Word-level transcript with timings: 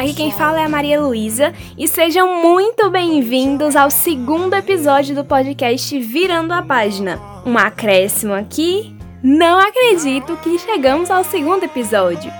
Aqui 0.00 0.14
quem 0.14 0.32
fala 0.32 0.58
é 0.58 0.64
a 0.64 0.68
Maria 0.68 0.98
Luísa 0.98 1.52
e 1.76 1.86
sejam 1.86 2.42
muito 2.42 2.88
bem-vindos 2.88 3.76
ao 3.76 3.90
segundo 3.90 4.54
episódio 4.54 5.14
do 5.14 5.26
podcast 5.26 5.98
Virando 6.00 6.54
a 6.54 6.62
Página. 6.62 7.20
Um 7.44 7.58
acréscimo 7.58 8.32
aqui. 8.32 8.96
Não 9.22 9.58
acredito 9.58 10.38
que 10.38 10.58
chegamos 10.58 11.10
ao 11.10 11.22
segundo 11.22 11.64
episódio, 11.64 12.32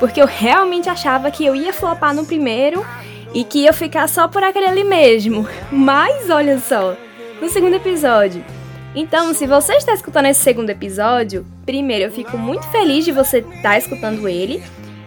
porque 0.00 0.22
eu 0.22 0.26
realmente 0.26 0.88
achava 0.88 1.30
que 1.30 1.44
eu 1.44 1.54
ia 1.54 1.70
flopar 1.74 2.14
no 2.14 2.24
primeiro 2.24 2.82
e 3.34 3.44
que 3.44 3.64
ia 3.64 3.74
ficar 3.74 4.08
só 4.08 4.26
por 4.26 4.42
aquele 4.42 4.64
ali 4.64 4.82
mesmo. 4.82 5.46
Mas 5.70 6.30
olha 6.30 6.58
só, 6.58 6.96
no 7.42 7.48
segundo 7.50 7.76
episódio. 7.76 8.42
Então, 8.94 9.34
se 9.34 9.46
você 9.46 9.74
está 9.74 9.92
escutando 9.92 10.26
esse 10.26 10.40
segundo 10.40 10.70
episódio, 10.70 11.44
primeiro 11.66 12.04
eu 12.04 12.10
fico 12.10 12.38
muito 12.38 12.66
feliz 12.68 13.04
de 13.04 13.12
você 13.12 13.40
estar 13.40 13.76
escutando 13.76 14.26
ele 14.26 14.62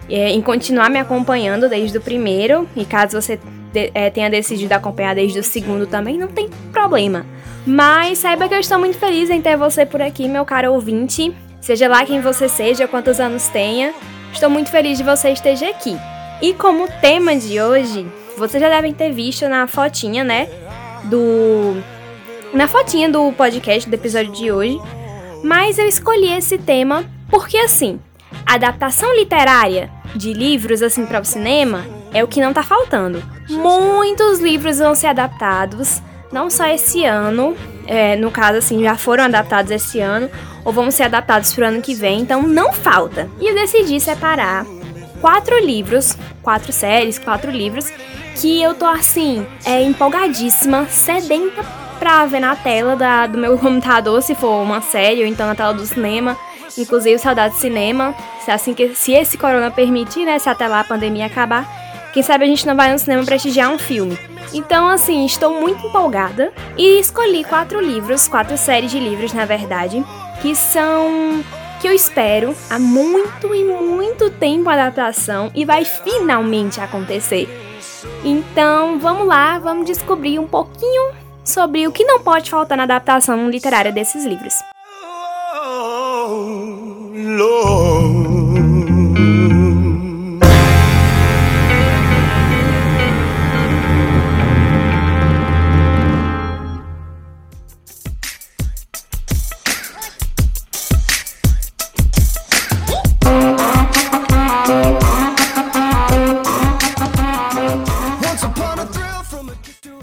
é, 0.09 0.29
em 0.31 0.41
continuar 0.41 0.89
me 0.89 0.99
acompanhando 0.99 1.69
desde 1.69 1.97
o 1.97 2.01
primeiro. 2.01 2.67
E 2.75 2.85
caso 2.85 3.19
você 3.19 3.39
de, 3.75 3.91
é, 3.93 4.09
tenha 4.09 4.29
decidido 4.29 4.73
acompanhar 4.73 5.13
desde 5.13 5.39
o 5.39 5.43
segundo 5.43 5.85
também, 5.85 6.17
não 6.17 6.27
tem 6.27 6.49
problema. 6.71 7.25
Mas 7.67 8.19
saiba 8.19 8.47
que 8.47 8.53
eu 8.53 8.59
estou 8.59 8.79
muito 8.79 8.97
feliz 8.97 9.29
em 9.29 9.41
ter 9.41 9.57
você 9.57 9.85
por 9.85 10.01
aqui, 10.01 10.27
meu 10.27 10.45
caro 10.45 10.71
ouvinte. 10.73 11.35
Seja 11.59 11.87
lá 11.87 12.05
quem 12.05 12.21
você 12.21 12.47
seja, 12.47 12.87
quantos 12.87 13.19
anos 13.19 13.47
tenha, 13.47 13.93
estou 14.31 14.49
muito 14.49 14.69
feliz 14.69 14.97
de 14.97 15.03
você 15.03 15.31
esteja 15.31 15.67
aqui. 15.67 15.97
E 16.41 16.53
como 16.53 16.87
tema 17.01 17.35
de 17.35 17.59
hoje, 17.59 18.05
vocês 18.37 18.61
já 18.61 18.69
devem 18.69 18.93
ter 18.93 19.11
visto 19.11 19.47
na 19.49 19.65
fotinha, 19.67 20.23
né? 20.23 20.47
Do. 21.05 21.81
Na 22.53 22.67
fotinha 22.67 23.09
do 23.09 23.31
podcast 23.33 23.89
do 23.89 23.93
episódio 23.93 24.31
de 24.31 24.51
hoje. 24.51 24.79
Mas 25.43 25.77
eu 25.77 25.87
escolhi 25.87 26.31
esse 26.31 26.57
tema 26.57 27.03
porque, 27.29 27.57
assim, 27.57 27.99
adaptação 28.45 29.15
literária 29.15 29.91
de 30.15 30.33
livros 30.33 30.81
assim 30.81 31.05
para 31.05 31.21
o 31.21 31.25
cinema 31.25 31.85
é 32.13 32.23
o 32.23 32.27
que 32.27 32.41
não 32.41 32.53
tá 32.53 32.63
faltando. 32.63 33.21
Muitos 33.49 34.39
livros 34.39 34.79
vão 34.79 34.95
ser 34.95 35.07
adaptados, 35.07 36.01
não 36.31 36.49
só 36.49 36.65
esse 36.67 37.03
ano, 37.03 37.55
é, 37.85 38.15
no 38.15 38.31
caso 38.31 38.59
assim, 38.59 38.81
já 38.81 38.95
foram 38.95 39.25
adaptados 39.25 39.69
esse 39.69 39.99
ano, 39.99 40.29
ou 40.63 40.71
vão 40.71 40.89
ser 40.89 41.03
adaptados 41.03 41.53
pro 41.53 41.65
ano 41.65 41.81
que 41.81 41.93
vem, 41.93 42.21
então 42.21 42.41
não 42.41 42.71
falta. 42.71 43.29
E 43.39 43.47
eu 43.47 43.53
decidi 43.53 43.99
separar 43.99 44.65
quatro 45.19 45.59
livros, 45.59 46.17
quatro 46.41 46.71
séries, 46.71 47.19
quatro 47.19 47.51
livros, 47.51 47.91
que 48.35 48.61
eu 48.61 48.73
tô 48.73 48.85
assim, 48.85 49.45
é, 49.65 49.81
empolgadíssima, 49.83 50.85
sedenta 50.87 51.63
pra 51.99 52.25
ver 52.25 52.39
na 52.39 52.55
tela 52.55 52.95
da, 52.95 53.27
do 53.27 53.37
meu 53.37 53.57
computador, 53.59 54.21
se 54.21 54.35
for 54.35 54.61
uma 54.61 54.81
série, 54.81 55.21
ou 55.21 55.27
então 55.27 55.47
na 55.47 55.55
tela 55.55 55.73
do 55.73 55.85
cinema. 55.85 56.37
Inclusive, 56.77 57.17
saudade 57.19 57.55
de 57.55 57.61
cinema. 57.61 58.13
Se, 58.43 58.51
assim 58.51 58.73
que, 58.73 58.93
se 58.95 59.13
esse 59.13 59.37
corona 59.37 59.71
permitir, 59.71 60.25
né? 60.25 60.39
Se 60.39 60.49
até 60.49 60.67
lá 60.67 60.81
a 60.81 60.83
pandemia 60.83 61.25
acabar, 61.25 61.65
quem 62.13 62.23
sabe 62.23 62.45
a 62.45 62.47
gente 62.47 62.65
não 62.65 62.75
vai 62.75 62.91
no 62.91 62.99
cinema 62.99 63.23
prestigiar 63.23 63.71
um 63.71 63.77
filme. 63.77 64.17
Então, 64.53 64.87
assim, 64.87 65.25
estou 65.25 65.59
muito 65.59 65.85
empolgada 65.85 66.53
e 66.77 66.99
escolhi 66.99 67.43
quatro 67.43 67.81
livros, 67.81 68.27
quatro 68.27 68.57
séries 68.57 68.91
de 68.91 68.99
livros, 68.99 69.33
na 69.33 69.45
verdade, 69.45 70.03
que 70.41 70.55
são 70.55 71.43
que 71.81 71.87
eu 71.87 71.93
espero 71.93 72.55
há 72.69 72.79
muito 72.79 73.53
e 73.53 73.63
muito 73.63 74.29
tempo 74.29 74.69
a 74.69 74.73
adaptação 74.73 75.51
e 75.53 75.65
vai 75.65 75.83
finalmente 75.83 76.79
acontecer. 76.79 77.49
Então, 78.23 78.97
vamos 78.97 79.27
lá, 79.27 79.59
vamos 79.59 79.85
descobrir 79.85 80.39
um 80.39 80.47
pouquinho 80.47 81.13
sobre 81.43 81.87
o 81.87 81.91
que 81.91 82.03
não 82.03 82.21
pode 82.21 82.49
faltar 82.49 82.77
na 82.77 82.83
adaptação 82.83 83.49
literária 83.49 83.91
desses 83.91 84.25
livros. 84.25 84.53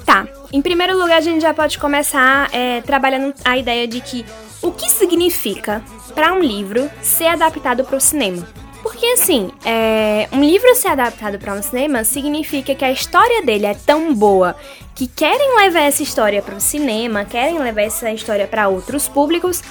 Tá, 0.04 0.28
em 0.52 0.62
primeiro 0.62 0.96
lugar 0.96 1.18
a 1.18 1.20
gente 1.20 1.42
já 1.42 1.52
pode 1.52 1.78
começar 1.78 2.48
é, 2.52 2.80
trabalhando 2.82 3.34
a 3.44 3.58
ideia 3.58 3.88
de 3.88 4.00
que 4.00 4.24
o 4.62 4.70
que 4.72 4.90
significa 4.90 5.82
para 6.14 6.32
um 6.32 6.40
livro 6.40 6.90
ser 7.02 7.26
adaptado 7.26 7.84
para 7.84 7.96
o 7.96 8.00
cinema. 8.00 8.46
Porque 8.82 9.06
assim, 9.06 9.50
é, 9.64 10.28
um 10.32 10.40
livro 10.40 10.74
ser 10.74 10.88
adaptado 10.88 11.38
para 11.38 11.54
um 11.54 11.62
cinema 11.62 12.02
significa 12.02 12.74
que 12.74 12.84
a 12.84 12.90
história 12.90 13.42
dele 13.42 13.66
é 13.66 13.74
tão 13.74 14.12
boa 14.12 14.56
que 14.94 15.06
querem 15.06 15.56
levar 15.56 15.82
essa 15.82 16.02
história 16.02 16.42
para 16.42 16.56
o 16.56 16.60
cinema, 16.60 17.24
querem 17.24 17.58
levar 17.58 17.82
essa 17.82 18.10
história 18.10 18.46
para 18.46 18.68
outros 18.68 19.08
públicos, 19.08 19.62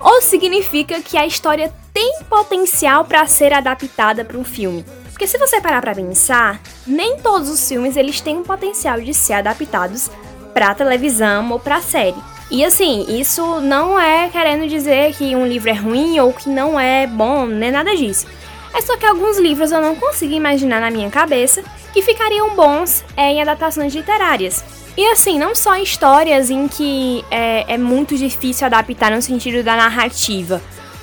ou 0.00 0.22
significa 0.22 1.00
que 1.00 1.16
a 1.16 1.26
história 1.26 1.72
tem 1.92 2.20
potencial 2.28 3.04
para 3.04 3.26
ser 3.26 3.52
adaptada 3.52 4.24
para 4.24 4.38
um 4.38 4.44
filme. 4.44 4.84
Porque 5.10 5.26
se 5.26 5.36
você 5.36 5.60
parar 5.60 5.82
para 5.82 5.94
pensar, 5.94 6.60
nem 6.86 7.18
todos 7.18 7.50
os 7.50 7.68
filmes 7.68 7.96
eles 7.96 8.20
têm 8.20 8.38
o 8.38 8.44
potencial 8.44 9.00
de 9.00 9.12
ser 9.12 9.34
adaptados 9.34 10.08
para 10.54 10.74
televisão 10.74 11.50
ou 11.50 11.58
para 11.58 11.82
série. 11.82 12.16
E 12.50 12.64
assim, 12.64 13.06
isso 13.08 13.60
não 13.60 13.98
é 13.98 14.28
querendo 14.28 14.68
dizer 14.68 15.14
que 15.14 15.36
um 15.36 15.46
livro 15.46 15.70
é 15.70 15.74
ruim 15.74 16.18
ou 16.18 16.32
que 16.32 16.48
não 16.48 16.78
é 16.78 17.06
bom, 17.06 17.46
nem 17.46 17.70
nada 17.70 17.94
disso. 17.94 18.26
É 18.74 18.80
só 18.80 18.96
que 18.96 19.06
alguns 19.06 19.38
livros 19.38 19.70
eu 19.70 19.80
não 19.80 19.94
consigo 19.94 20.32
imaginar 20.32 20.80
na 20.80 20.90
minha 20.90 21.10
cabeça 21.10 21.62
que 21.92 22.02
ficariam 22.02 22.54
bons 22.54 23.04
é, 23.16 23.32
em 23.32 23.42
adaptações 23.42 23.94
literárias. 23.94 24.64
E 24.96 25.06
assim, 25.06 25.38
não 25.38 25.54
só 25.54 25.76
histórias 25.76 26.50
em 26.50 26.66
que 26.66 27.24
é, 27.30 27.74
é 27.74 27.78
muito 27.78 28.16
difícil 28.16 28.66
adaptar 28.66 29.12
no 29.12 29.22
sentido 29.22 29.62
da 29.62 29.76
narrativa. 29.76 30.60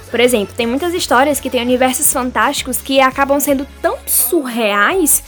Por 0.09 0.19
exemplo, 0.19 0.53
tem 0.55 0.65
muitas 0.65 0.93
histórias 0.93 1.39
que 1.39 1.49
têm 1.49 1.61
universos 1.61 2.11
fantásticos 2.11 2.77
que 2.77 2.99
acabam 2.99 3.39
sendo 3.39 3.67
tão 3.81 3.97
surreais 4.05 5.23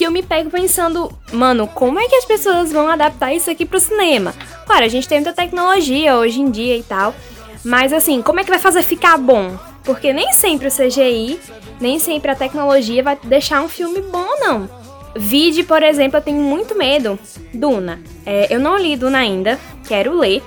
que 0.00 0.06
eu 0.06 0.10
me 0.10 0.22
pego 0.22 0.48
pensando, 0.48 1.12
mano, 1.30 1.66
como 1.66 2.00
é 2.00 2.08
que 2.08 2.16
as 2.16 2.24
pessoas 2.24 2.72
vão 2.72 2.88
adaptar 2.88 3.34
isso 3.34 3.50
aqui 3.50 3.66
pro 3.66 3.78
cinema? 3.78 4.34
Claro, 4.64 4.86
a 4.86 4.88
gente 4.88 5.06
tem 5.06 5.18
muita 5.18 5.34
tecnologia 5.34 6.16
hoje 6.16 6.40
em 6.40 6.50
dia 6.50 6.74
e 6.74 6.82
tal, 6.82 7.14
mas 7.62 7.92
assim, 7.92 8.22
como 8.22 8.40
é 8.40 8.44
que 8.44 8.48
vai 8.48 8.58
fazer 8.58 8.82
ficar 8.82 9.18
bom? 9.18 9.58
Porque 9.84 10.10
nem 10.10 10.32
sempre 10.32 10.68
o 10.68 10.70
CGI, 10.70 11.38
nem 11.78 11.98
sempre 11.98 12.30
a 12.30 12.34
tecnologia 12.34 13.02
vai 13.02 13.18
deixar 13.24 13.60
um 13.60 13.68
filme 13.68 14.00
bom, 14.00 14.26
não. 14.38 14.70
Vide, 15.14 15.64
por 15.64 15.82
exemplo, 15.82 16.16
eu 16.16 16.22
tenho 16.22 16.40
muito 16.40 16.74
medo. 16.74 17.18
Duna. 17.52 18.00
É, 18.24 18.46
eu 18.48 18.58
não 18.58 18.78
li 18.78 18.96
Duna 18.96 19.18
ainda, 19.18 19.60
quero 19.86 20.18
ler. 20.18 20.42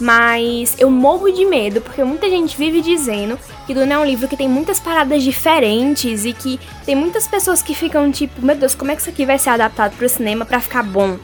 Mas 0.00 0.74
eu 0.78 0.90
morro 0.90 1.30
de 1.30 1.44
medo 1.44 1.82
porque 1.82 2.02
muita 2.02 2.30
gente 2.30 2.56
vive 2.56 2.80
dizendo 2.80 3.38
que 3.66 3.74
Duna 3.74 3.94
é 3.94 3.98
um 3.98 4.04
livro 4.04 4.26
que 4.26 4.36
tem 4.36 4.48
muitas 4.48 4.80
paradas 4.80 5.22
diferentes 5.22 6.24
e 6.24 6.32
que 6.32 6.58
tem 6.86 6.96
muitas 6.96 7.28
pessoas 7.28 7.60
que 7.60 7.74
ficam 7.74 8.10
tipo, 8.10 8.44
meu 8.44 8.56
Deus, 8.56 8.74
como 8.74 8.90
é 8.90 8.96
que 8.96 9.02
isso 9.02 9.10
aqui 9.10 9.26
vai 9.26 9.38
ser 9.38 9.50
adaptado 9.50 9.94
para 9.96 10.06
o 10.06 10.08
cinema 10.08 10.46
para 10.46 10.60
ficar 10.60 10.82
bom? 10.82 11.18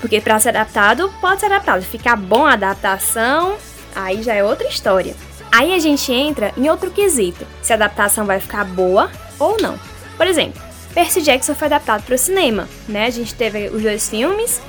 Porque 0.00 0.20
para 0.20 0.38
ser 0.38 0.50
adaptado, 0.50 1.10
pode 1.20 1.40
ser 1.40 1.46
adaptado. 1.46 1.82
Ficar 1.82 2.14
bom 2.14 2.46
a 2.46 2.52
adaptação, 2.52 3.56
aí 3.96 4.22
já 4.22 4.34
é 4.34 4.44
outra 4.44 4.68
história. 4.68 5.16
Aí 5.50 5.72
a 5.72 5.78
gente 5.78 6.12
entra 6.12 6.52
em 6.56 6.68
outro 6.68 6.90
quesito: 6.90 7.46
se 7.62 7.72
a 7.72 7.76
adaptação 7.76 8.26
vai 8.26 8.38
ficar 8.38 8.64
boa 8.64 9.10
ou 9.38 9.56
não. 9.60 9.78
Por 10.16 10.26
exemplo, 10.26 10.62
Percy 10.92 11.22
Jackson 11.22 11.54
foi 11.54 11.66
adaptado 11.66 12.04
para 12.04 12.14
o 12.14 12.18
cinema, 12.18 12.68
né? 12.88 13.06
A 13.06 13.10
gente 13.10 13.34
teve 13.34 13.68
os 13.68 13.82
dois 13.82 14.08
filmes, 14.08 14.60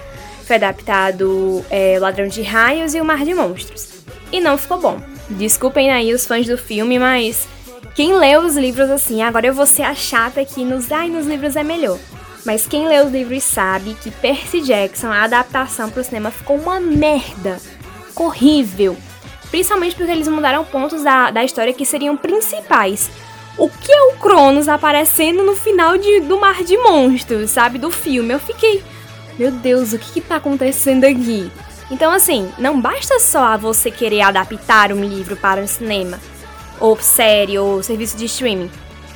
foi 0.46 0.58
adaptado 0.58 1.66
é, 1.70 1.98
Ladrão 2.00 2.28
de 2.28 2.42
Raios 2.42 2.94
e 2.94 3.02
O 3.02 3.06
Mar 3.06 3.26
de 3.26 3.34
Monstros. 3.34 3.90
E 4.32 4.40
não 4.40 4.58
ficou 4.58 4.80
bom. 4.80 5.00
Desculpem 5.30 5.92
aí 5.92 6.14
os 6.14 6.26
fãs 6.26 6.46
do 6.46 6.58
filme, 6.58 7.00
mas 7.00 7.48
quem 7.96 8.14
lê 8.16 8.38
os 8.38 8.56
livros 8.56 8.90
assim, 8.90 9.24
agora 9.24 9.48
eu 9.48 9.54
vou 9.54 9.66
ser 9.66 9.84
a 9.84 9.96
chata 9.96 10.44
que 10.46 10.64
nos, 10.64 10.92
ai, 10.92 11.10
nos 11.10 11.26
livros 11.26 11.56
é 11.56 11.64
melhor. 11.64 11.98
Mas 12.46 12.68
quem 12.68 12.88
lê 12.88 13.02
os 13.02 13.12
livros 13.12 13.44
sabe 13.44 13.96
que 13.96 14.12
Percy 14.12 14.62
Jackson, 14.62 15.08
a 15.08 15.24
adaptação 15.24 15.90
para 15.90 16.02
o 16.02 16.04
cinema, 16.04 16.30
ficou 16.30 16.58
uma 16.58 16.80
merda. 16.80 17.60
Horrível. 18.16 18.96
Principalmente 19.50 19.96
porque 19.96 20.12
eles 20.12 20.28
mudaram 20.28 20.64
pontos 20.64 21.02
da, 21.02 21.32
da 21.32 21.44
história 21.44 21.74
que 21.74 21.86
seriam 21.86 22.16
principais. 22.16 23.10
O 23.58 23.68
que 23.70 23.92
é 23.92 24.02
o 24.04 24.18
Cronos 24.18 24.68
aparecendo 24.68 25.42
no 25.44 25.56
final 25.56 25.98
de, 25.98 26.20
do 26.20 26.40
Mar 26.40 26.64
de 26.64 26.78
Monstros, 26.78 27.50
sabe? 27.50 27.80
Do 27.80 27.90
filme. 27.90 28.34
Eu 28.34 28.40
fiquei 28.40 28.84
meu 29.38 29.52
Deus, 29.52 29.94
o 29.94 30.00
que, 30.00 30.14
que 30.14 30.22
tá 30.22 30.38
acontecendo 30.38 31.04
aqui? 31.04 31.52
Então, 31.92 32.12
assim, 32.12 32.52
não 32.58 32.80
basta 32.80 33.20
só 33.20 33.58
você 33.58 33.92
querer 33.92 34.22
adaptar 34.22 34.92
um 34.92 35.04
livro 35.04 35.36
para 35.36 35.62
um 35.62 35.68
cinema, 35.68 36.20
ou 36.80 36.98
série, 36.98 37.60
ou 37.60 37.84
serviço 37.84 38.18
de 38.18 38.26
streaming. 38.26 38.72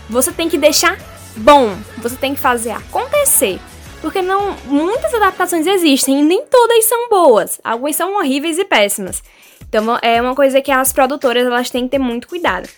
Você 0.09 0.31
tem 0.31 0.49
que 0.49 0.57
deixar 0.57 0.97
bom, 1.35 1.75
você 1.97 2.15
tem 2.15 2.35
que 2.35 2.39
fazer 2.39 2.71
acontecer. 2.71 3.59
Porque 4.01 4.21
não, 4.21 4.55
muitas 4.65 5.13
adaptações 5.13 5.67
existem 5.67 6.19
e 6.19 6.23
nem 6.23 6.45
todas 6.45 6.85
são 6.85 7.09
boas. 7.09 7.59
Algumas 7.63 7.95
são 7.95 8.17
horríveis 8.17 8.57
e 8.57 8.65
péssimas. 8.65 9.21
Então 9.67 9.97
é 10.01 10.21
uma 10.21 10.35
coisa 10.35 10.61
que 10.61 10.71
as 10.71 10.93
produtoras 10.93 11.45
elas 11.45 11.69
têm 11.69 11.83
que 11.83 11.91
ter 11.91 11.99
muito 11.99 12.27
cuidado. 12.27 12.69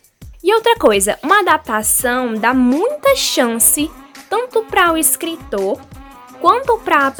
E 0.43 0.53
outra 0.53 0.75
coisa, 0.75 1.19
uma 1.21 1.39
adaptação 1.39 2.33
dá 2.33 2.53
muita 2.53 3.15
chance 3.15 3.89
tanto 4.27 4.63
para 4.63 4.91
o 4.91 4.97
escritor 4.97 5.79
quanto 6.41 6.77
para 6.79 7.13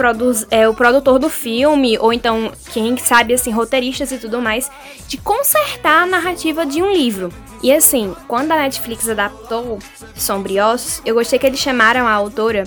é, 0.49 0.67
o 0.67 0.73
produtor 0.73 1.19
do 1.19 1.29
filme, 1.29 1.97
ou 1.99 2.11
então 2.11 2.51
quem 2.73 2.97
sabe 2.97 3.35
assim, 3.35 3.51
roteiristas 3.51 4.11
e 4.11 4.17
tudo 4.17 4.41
mais, 4.41 4.69
de 5.07 5.17
consertar 5.17 6.03
a 6.03 6.05
narrativa 6.07 6.65
de 6.65 6.81
um 6.81 6.91
livro. 6.91 7.31
E 7.61 7.71
assim, 7.71 8.15
quando 8.27 8.51
a 8.51 8.57
Netflix 8.57 9.07
adaptou 9.07 9.77
Sombriossos, 10.15 11.01
eu 11.05 11.13
gostei 11.13 11.37
que 11.37 11.45
eles 11.45 11.59
chamaram 11.59 12.07
a 12.07 12.11
autora, 12.11 12.63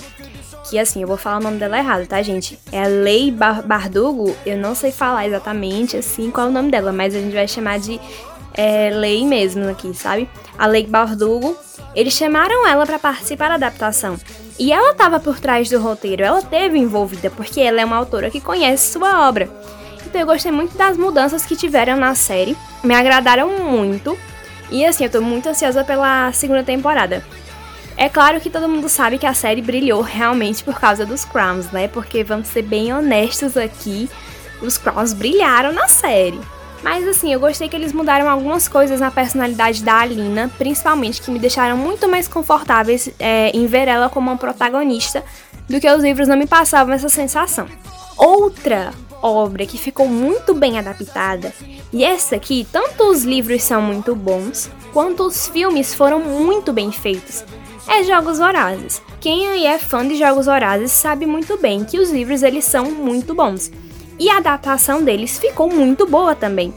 que 0.71 0.79
assim, 0.79 1.03
eu 1.03 1.09
vou 1.09 1.17
falar 1.17 1.39
o 1.39 1.43
nome 1.43 1.59
dela 1.59 1.77
errado, 1.77 2.07
tá, 2.07 2.23
gente? 2.23 2.59
É 2.71 2.87
Lei 2.87 3.33
Bar 3.33 3.67
Bardugo, 3.67 4.35
eu 4.47 4.57
não 4.57 4.75
sei 4.77 4.93
falar 4.93 5.27
exatamente 5.27 5.97
assim 5.97 6.31
qual 6.31 6.47
é 6.47 6.51
o 6.51 6.53
nome 6.53 6.71
dela, 6.71 6.93
mas 6.93 7.15
a 7.15 7.19
gente 7.19 7.35
vai 7.35 7.49
chamar 7.49 7.81
de 7.81 8.01
é, 8.55 8.91
Lei 8.91 9.27
mesmo 9.27 9.69
aqui, 9.69 9.93
sabe? 9.93 10.29
A 10.57 10.67
Lei 10.67 10.87
Bardugo. 10.87 11.57
Eles 11.95 12.15
chamaram 12.15 12.67
ela 12.67 12.85
para 12.87 12.99
participar 12.99 13.49
da 13.49 13.55
adaptação. 13.55 14.17
E 14.59 14.73
ela 14.73 14.93
estava 14.93 15.19
por 15.19 15.41
trás 15.41 15.69
do 15.69 15.81
roteiro, 15.81 16.23
ela 16.23 16.41
teve 16.41 16.79
envolvida, 16.79 17.29
porque 17.29 17.61
ela 17.61 17.81
é 17.81 17.85
uma 17.85 17.97
autora 17.97 18.31
que 18.31 18.41
conhece 18.41 18.93
sua 18.93 19.29
obra. 19.29 19.49
Então 20.07 20.21
eu 20.21 20.27
gostei 20.27 20.53
muito 20.53 20.77
das 20.77 20.97
mudanças 20.97 21.45
que 21.45 21.57
tiveram 21.57 21.97
na 21.97 22.15
série, 22.15 22.57
me 22.83 22.95
agradaram 22.95 23.51
muito. 23.59 24.17
E 24.71 24.85
assim, 24.85 25.05
eu 25.05 25.11
tô 25.11 25.21
muito 25.21 25.49
ansiosa 25.49 25.83
pela 25.83 26.31
segunda 26.33 26.63
temporada. 26.63 27.25
É 27.97 28.09
claro 28.09 28.41
que 28.41 28.51
todo 28.51 28.69
mundo 28.69 28.89
sabe 28.89 29.19
que 29.19 29.27
a 29.27 29.35
série 29.35 29.63
brilhou 29.63 30.03
realmente 30.03 30.63
por 30.63 30.79
causa 30.79 31.05
dos 31.05 31.25
Crowns, 31.25 31.71
né? 31.71 31.89
Porque 31.89 32.25
vamos 32.25 32.49
ser 32.49 32.63
bem 32.63 32.93
honestos 32.93 33.57
aqui, 33.57 34.09
os 34.61 34.79
Crowns 34.79 35.13
brilharam 35.13 35.73
na 35.73 35.89
série. 35.89 36.41
Mas 36.85 37.09
assim, 37.09 37.33
eu 37.33 37.41
gostei 37.41 37.67
que 37.67 37.75
eles 37.75 37.95
mudaram 37.95 38.29
algumas 38.29 38.69
coisas 38.69 39.01
na 39.01 39.11
personalidade 39.11 39.83
da 39.83 40.01
Alina, 40.01 40.53
principalmente 40.59 41.23
que 41.23 41.31
me 41.31 41.39
deixaram 41.39 41.79
muito 41.79 42.07
mais 42.07 42.29
confortáveis 42.29 43.09
é, 43.19 43.51
em 43.57 43.67
ver 43.67 43.89
ela 43.89 44.11
como 44.11 44.31
uma 44.31 44.37
protagonista 44.37 45.25
do 45.67 45.81
que 45.81 45.91
os 45.91 46.03
livros 46.03 46.29
não 46.29 46.37
me 46.37 46.47
passavam 46.47 46.93
essa 46.93 47.09
sensação. 47.09 47.67
Outra 48.19 48.93
obra 49.23 49.65
que 49.65 49.79
ficou 49.79 50.07
muito 50.07 50.53
bem 50.53 50.79
adaptada, 50.79 51.55
e 51.91 52.05
essa 52.05 52.37
aqui, 52.37 52.67
tanto 52.71 53.05
os 53.05 53.25
livros 53.25 53.63
são 53.63 53.81
muito 53.81 54.15
bons, 54.15 54.71
quanto 54.93 55.23
os 55.23 55.49
filmes 55.49 55.95
foram 55.95 56.21
muito 56.21 56.71
bem 56.71 56.93
feitos, 56.93 57.43
é 57.89 58.05
Jogos 58.05 58.39
Vorazes. 58.39 59.01
Quem 59.23 59.49
aí 59.49 59.65
é 59.65 59.79
fã 59.79 60.07
de 60.07 60.17
Jogos 60.17 60.45
Vorazes 60.45 60.93
sabe 60.93 61.25
muito 61.25 61.57
bem 61.57 61.83
que 61.83 61.99
os 61.99 62.11
livros 62.11 62.43
eles 62.43 62.67
são 62.67 62.91
muito 62.91 63.35
bons. 63.35 63.71
E 64.19 64.31
a 64.31 64.39
adaptação 64.39 65.03
deles 65.03 65.39
ficou 65.39 65.71
muito 65.71 66.07
boa 66.07 66.35
também. 66.35 66.73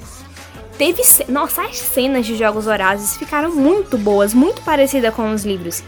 Teve. 0.78 1.02
Nossa, 1.28 1.64
as 1.64 1.78
cenas 1.78 2.26
de 2.26 2.36
Jogos 2.36 2.66
Vorazes 2.66 3.18
ficaram 3.18 3.54
muito 3.54 3.98
boas, 3.98 4.34
muito 4.34 4.62
parecida 4.62 5.12
com 5.12 5.32
os 5.34 5.44
livros. 5.44 5.84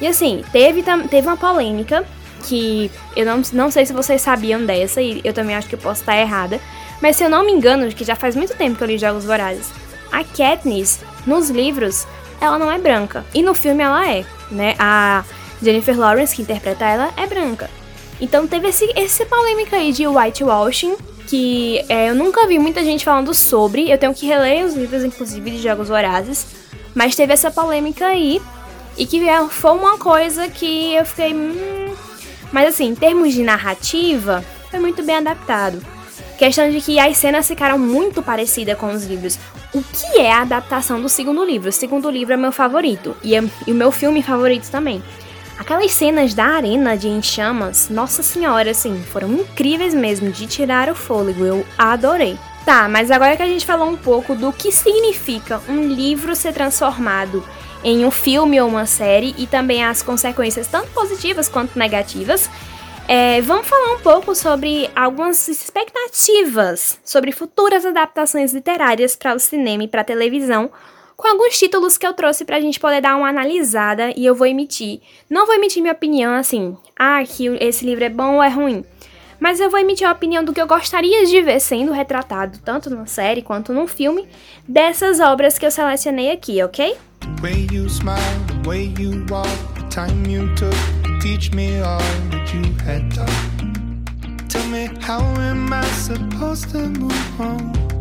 E 0.00 0.06
assim, 0.06 0.44
teve, 0.52 0.82
teve 1.08 1.26
uma 1.26 1.36
polêmica 1.36 2.04
que 2.42 2.90
eu 3.16 3.24
não, 3.24 3.42
não 3.52 3.70
sei 3.70 3.86
se 3.86 3.92
vocês 3.92 4.20
sabiam 4.20 4.64
dessa, 4.64 5.00
e 5.00 5.20
eu 5.24 5.32
também 5.32 5.56
acho 5.56 5.68
que 5.68 5.74
eu 5.74 5.78
posso 5.78 6.00
estar 6.00 6.16
errada. 6.16 6.60
Mas 7.00 7.16
se 7.16 7.24
eu 7.24 7.30
não 7.30 7.44
me 7.44 7.52
engano, 7.52 7.88
que 7.88 8.04
já 8.04 8.14
faz 8.14 8.36
muito 8.36 8.54
tempo 8.54 8.76
que 8.76 8.84
eu 8.84 8.88
li 8.88 8.98
Jogos 8.98 9.24
Vorazes, 9.24 9.70
a 10.12 10.22
Katniss, 10.22 11.00
nos 11.26 11.48
livros, 11.48 12.06
ela 12.40 12.58
não 12.58 12.70
é 12.70 12.78
branca. 12.78 13.24
E 13.34 13.42
no 13.42 13.54
filme 13.54 13.82
ela 13.82 14.08
é, 14.08 14.24
né? 14.50 14.74
A 14.78 15.24
Jennifer 15.62 15.98
Lawrence, 15.98 16.36
que 16.36 16.42
interpreta 16.42 16.84
ela, 16.84 17.10
é 17.16 17.26
branca. 17.26 17.70
Então 18.24 18.46
teve 18.46 18.68
esse, 18.68 18.90
esse 18.96 19.26
polêmica 19.26 19.76
aí 19.76 19.92
de 19.92 20.06
whitewashing, 20.06 20.96
que 21.26 21.84
é, 21.90 22.08
eu 22.08 22.14
nunca 22.14 22.46
vi 22.46 22.58
muita 22.58 22.82
gente 22.82 23.04
falando 23.04 23.34
sobre. 23.34 23.90
Eu 23.90 23.98
tenho 23.98 24.14
que 24.14 24.24
reler 24.24 24.64
os 24.64 24.72
livros, 24.72 25.04
inclusive, 25.04 25.50
de 25.50 25.58
Jogos 25.58 25.88
Vorazes. 25.88 26.46
Mas 26.94 27.14
teve 27.14 27.34
essa 27.34 27.50
polêmica 27.50 28.06
aí. 28.06 28.40
E 28.96 29.04
que 29.04 29.28
é, 29.28 29.46
foi 29.48 29.72
uma 29.72 29.98
coisa 29.98 30.48
que 30.48 30.94
eu 30.94 31.04
fiquei. 31.04 31.34
Hum... 31.34 31.92
Mas 32.50 32.70
assim, 32.70 32.86
em 32.86 32.94
termos 32.94 33.34
de 33.34 33.42
narrativa, 33.42 34.42
foi 34.70 34.80
muito 34.80 35.02
bem 35.02 35.16
adaptado. 35.16 35.84
Questão 36.38 36.70
de 36.70 36.80
que 36.80 36.98
as 36.98 37.18
cenas 37.18 37.46
ficaram 37.46 37.78
muito 37.78 38.22
parecidas 38.22 38.78
com 38.78 38.90
os 38.90 39.04
livros. 39.04 39.38
O 39.74 39.82
que 39.82 40.18
é 40.18 40.32
a 40.32 40.40
adaptação 40.40 40.98
do 40.98 41.10
segundo 41.10 41.44
livro? 41.44 41.68
O 41.68 41.72
segundo 41.72 42.08
livro 42.08 42.32
é 42.32 42.38
meu 42.38 42.52
favorito. 42.52 43.14
E, 43.22 43.36
é, 43.36 43.44
e 43.66 43.72
o 43.72 43.74
meu 43.74 43.92
filme 43.92 44.22
favorito 44.22 44.70
também. 44.70 45.02
Aquelas 45.58 45.92
cenas 45.92 46.34
da 46.34 46.46
arena 46.46 46.96
de 46.96 47.08
Em 47.08 47.22
Chamas, 47.22 47.88
nossa 47.88 48.22
senhora, 48.22 48.72
assim, 48.72 49.00
foram 49.12 49.32
incríveis 49.32 49.94
mesmo, 49.94 50.30
de 50.30 50.46
tirar 50.46 50.88
o 50.90 50.94
fôlego, 50.94 51.44
eu 51.44 51.66
adorei. 51.78 52.36
Tá, 52.64 52.88
mas 52.88 53.10
agora 53.10 53.36
que 53.36 53.42
a 53.42 53.46
gente 53.46 53.64
falou 53.64 53.88
um 53.88 53.96
pouco 53.96 54.34
do 54.34 54.52
que 54.52 54.72
significa 54.72 55.60
um 55.68 55.86
livro 55.86 56.34
ser 56.34 56.52
transformado 56.52 57.44
em 57.84 58.04
um 58.04 58.10
filme 58.10 58.60
ou 58.60 58.68
uma 58.68 58.86
série 58.86 59.34
e 59.36 59.46
também 59.46 59.84
as 59.84 60.02
consequências 60.02 60.66
tanto 60.66 60.90
positivas 60.90 61.48
quanto 61.48 61.78
negativas, 61.78 62.50
é, 63.06 63.42
vamos 63.42 63.68
falar 63.68 63.92
um 63.94 64.00
pouco 64.00 64.34
sobre 64.34 64.90
algumas 64.96 65.46
expectativas 65.46 66.98
sobre 67.04 67.32
futuras 67.32 67.84
adaptações 67.84 68.54
literárias 68.54 69.14
para 69.14 69.34
o 69.34 69.38
cinema 69.38 69.84
e 69.84 69.88
para 69.88 70.00
a 70.00 70.04
televisão 70.04 70.70
com 71.16 71.28
alguns 71.28 71.58
títulos 71.58 71.96
que 71.96 72.06
eu 72.06 72.12
trouxe 72.12 72.44
pra 72.44 72.60
gente 72.60 72.80
poder 72.80 73.00
dar 73.00 73.16
uma 73.16 73.28
analisada 73.28 74.12
e 74.16 74.24
eu 74.24 74.34
vou 74.34 74.46
emitir. 74.46 75.00
Não 75.28 75.46
vou 75.46 75.54
emitir 75.54 75.82
minha 75.82 75.94
opinião 75.94 76.34
assim, 76.34 76.76
ah, 76.96 77.22
que 77.24 77.46
esse 77.60 77.84
livro 77.84 78.04
é 78.04 78.08
bom 78.08 78.36
ou 78.36 78.42
é 78.42 78.48
ruim. 78.48 78.84
Mas 79.38 79.60
eu 79.60 79.68
vou 79.68 79.80
emitir 79.80 80.08
a 80.08 80.12
opinião 80.12 80.44
do 80.44 80.52
que 80.52 80.60
eu 80.60 80.66
gostaria 80.66 81.26
de 81.26 81.42
ver 81.42 81.60
sendo 81.60 81.92
retratado, 81.92 82.58
tanto 82.64 82.88
na 82.88 83.06
série 83.06 83.42
quanto 83.42 83.72
no 83.72 83.86
filme, 83.86 84.26
dessas 84.66 85.20
obras 85.20 85.58
que 85.58 85.66
eu 85.66 85.70
selecionei 85.70 86.30
aqui, 86.30 86.62
ok? 86.62 86.96
Way 87.42 87.66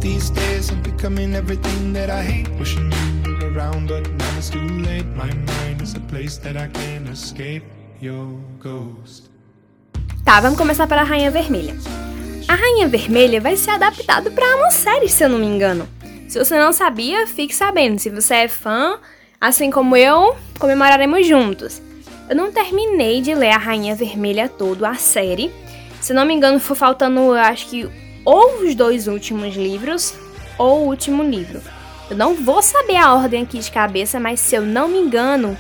These 0.04 0.32
days 0.32 0.70
I'm 0.70 0.82
becoming 0.82 1.34
everything 1.34 1.94
that 1.94 2.10
I 2.10 2.22
hate. 2.22 2.50
Wishing 2.60 2.92
you 3.24 3.38
were 3.40 3.56
around, 3.56 3.88
but 3.88 4.04
now 4.12 4.38
it's 4.38 4.50
too 4.50 4.60
late. 4.60 5.06
My 5.16 5.32
mind 5.32 5.82
is 5.82 5.96
a 5.96 6.02
place 6.12 6.36
that 6.40 6.58
I 6.58 6.68
can't 6.68 7.08
escape 7.08 7.64
your 8.02 8.38
ghost. 8.60 9.32
Tá, 10.26 10.42
vamos 10.42 10.58
começar 10.58 10.88
pela 10.88 11.04
Rainha 11.04 11.32
Vermelha. 11.32 11.74
A 12.50 12.54
Rainha 12.54 12.90
Vermelha 12.90 13.40
vai 13.40 13.56
ser 13.56 13.72
adaptado 13.72 14.30
para 14.32 14.58
uma 14.58 14.72
série, 14.72 15.08
se 15.08 15.24
eu 15.24 15.30
não 15.30 15.40
me 15.40 15.46
engano. 15.46 15.88
Se 16.28 16.38
você 16.38 16.60
não 16.60 16.74
sabia, 16.74 17.26
fique 17.26 17.56
sabendo. 17.56 17.98
Se 17.98 18.10
você 18.10 18.34
é 18.34 18.48
fã, 18.50 19.00
assim 19.40 19.72
como 19.72 19.96
eu, 19.96 20.36
comemoraremos 20.60 21.26
juntos. 21.26 21.82
Eu 22.30 22.36
não 22.36 22.52
terminei 22.52 23.22
de 23.22 23.34
ler 23.34 23.52
a 23.52 23.58
Rainha 23.58 23.96
Vermelha 23.96 24.50
todo, 24.50 24.84
a 24.84 24.96
série, 24.96 25.50
se 26.02 26.14
não 26.14 26.26
me 26.26 26.34
engano, 26.34 26.60
foi 26.60 26.76
faltando, 26.76 27.22
eu 27.22 27.36
acho 27.36 27.68
que, 27.68 27.90
ou 28.26 28.64
os 28.64 28.76
dois 28.76 29.08
últimos 29.08 29.56
livros, 29.56 30.14
ou 30.58 30.82
o 30.82 30.88
último 30.88 31.24
livro. 31.24 31.62
Eu 32.10 32.18
não 32.18 32.36
vou 32.36 32.62
saber 32.62 32.98
a 32.98 33.14
ordem 33.14 33.44
aqui 33.44 33.60
de 33.60 33.72
cabeça, 33.72 34.20
mas 34.20 34.40
se 34.40 34.56
eu 34.56 34.62
não 34.62 34.88
me 34.88 35.00
engano, 35.00 35.58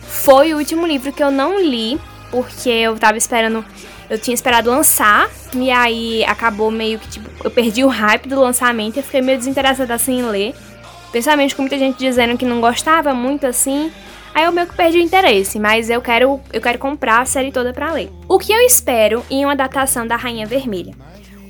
foi 0.00 0.52
o 0.52 0.58
último 0.58 0.86
livro 0.86 1.12
que 1.12 1.22
eu 1.22 1.30
não 1.30 1.60
li, 1.60 1.98
porque 2.30 2.68
eu 2.68 2.96
tava 2.98 3.16
esperando. 3.16 3.64
Eu 4.08 4.18
tinha 4.18 4.34
esperado 4.34 4.70
lançar, 4.70 5.30
e 5.54 5.70
aí 5.70 6.24
acabou 6.24 6.70
meio 6.70 6.98
que, 6.98 7.08
tipo, 7.08 7.30
eu 7.42 7.50
perdi 7.50 7.84
o 7.84 7.88
hype 7.88 8.28
do 8.28 8.38
lançamento 8.38 8.98
e 8.98 9.02
fiquei 9.02 9.22
meio 9.22 9.38
desinteressada 9.38 9.94
assim 9.94 10.18
em 10.18 10.24
ler. 10.24 10.54
Principalmente 11.10 11.54
com 11.54 11.62
muita 11.62 11.78
gente 11.78 11.96
dizendo 11.96 12.36
que 12.36 12.44
não 12.44 12.60
gostava 12.60 13.14
muito 13.14 13.46
assim. 13.46 13.90
Aí 14.34 14.44
eu 14.44 14.52
meio 14.52 14.66
que 14.66 14.76
perdi 14.76 14.98
o 14.98 15.00
interesse, 15.00 15.60
mas 15.60 15.88
eu 15.88 16.02
quero, 16.02 16.40
eu 16.52 16.60
quero 16.60 16.78
comprar 16.78 17.20
a 17.20 17.24
série 17.24 17.52
toda 17.52 17.72
para 17.72 17.92
ler. 17.92 18.10
O 18.28 18.38
que 18.38 18.52
eu 18.52 18.60
espero 18.60 19.24
em 19.30 19.44
uma 19.44 19.52
adaptação 19.52 20.06
da 20.06 20.16
Rainha 20.16 20.44
Vermelha? 20.44 20.92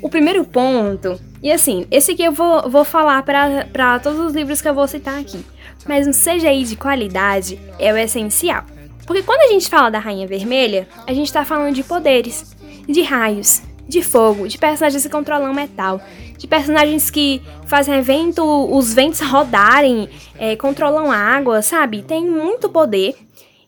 O 0.04 0.08
primeiro 0.11 0.44
ponto, 0.44 1.18
e 1.42 1.50
assim, 1.50 1.87
esse 1.90 2.12
aqui 2.12 2.23
eu 2.23 2.30
vou, 2.30 2.68
vou 2.68 2.84
falar 2.84 3.23
para 3.23 3.99
todos 4.00 4.20
os 4.20 4.34
livros 4.34 4.61
que 4.61 4.68
eu 4.68 4.75
vou 4.75 4.87
citar 4.87 5.18
aqui, 5.18 5.42
mas 5.88 6.06
um 6.06 6.11
CGI 6.11 6.62
de 6.64 6.76
qualidade 6.76 7.58
é 7.78 7.90
o 7.90 7.96
essencial. 7.96 8.64
Porque 9.06 9.23
quando 9.23 9.40
a 9.40 9.52
gente 9.54 9.66
fala 9.66 9.90
da 9.90 9.99
Rainha 9.99 10.26
Vermelha, 10.26 10.87
a 11.06 11.14
gente 11.14 11.32
tá 11.32 11.42
falando 11.42 11.75
de 11.75 11.82
poderes, 11.82 12.54
de 12.87 13.00
raios, 13.00 13.62
de 13.88 14.02
fogo, 14.02 14.46
de 14.46 14.58
personagens 14.58 15.02
que 15.02 15.08
controlam 15.08 15.54
metal, 15.54 15.99
de 16.37 16.46
personagens 16.46 17.08
que 17.08 17.40
fazem 17.66 18.02
vento, 18.02 18.44
os 18.44 18.92
ventos 18.92 19.20
rodarem, 19.20 20.11
é, 20.38 20.54
controlam 20.54 21.11
água, 21.11 21.62
sabe? 21.62 22.02
Tem 22.02 22.28
muito 22.28 22.68
poder. 22.68 23.16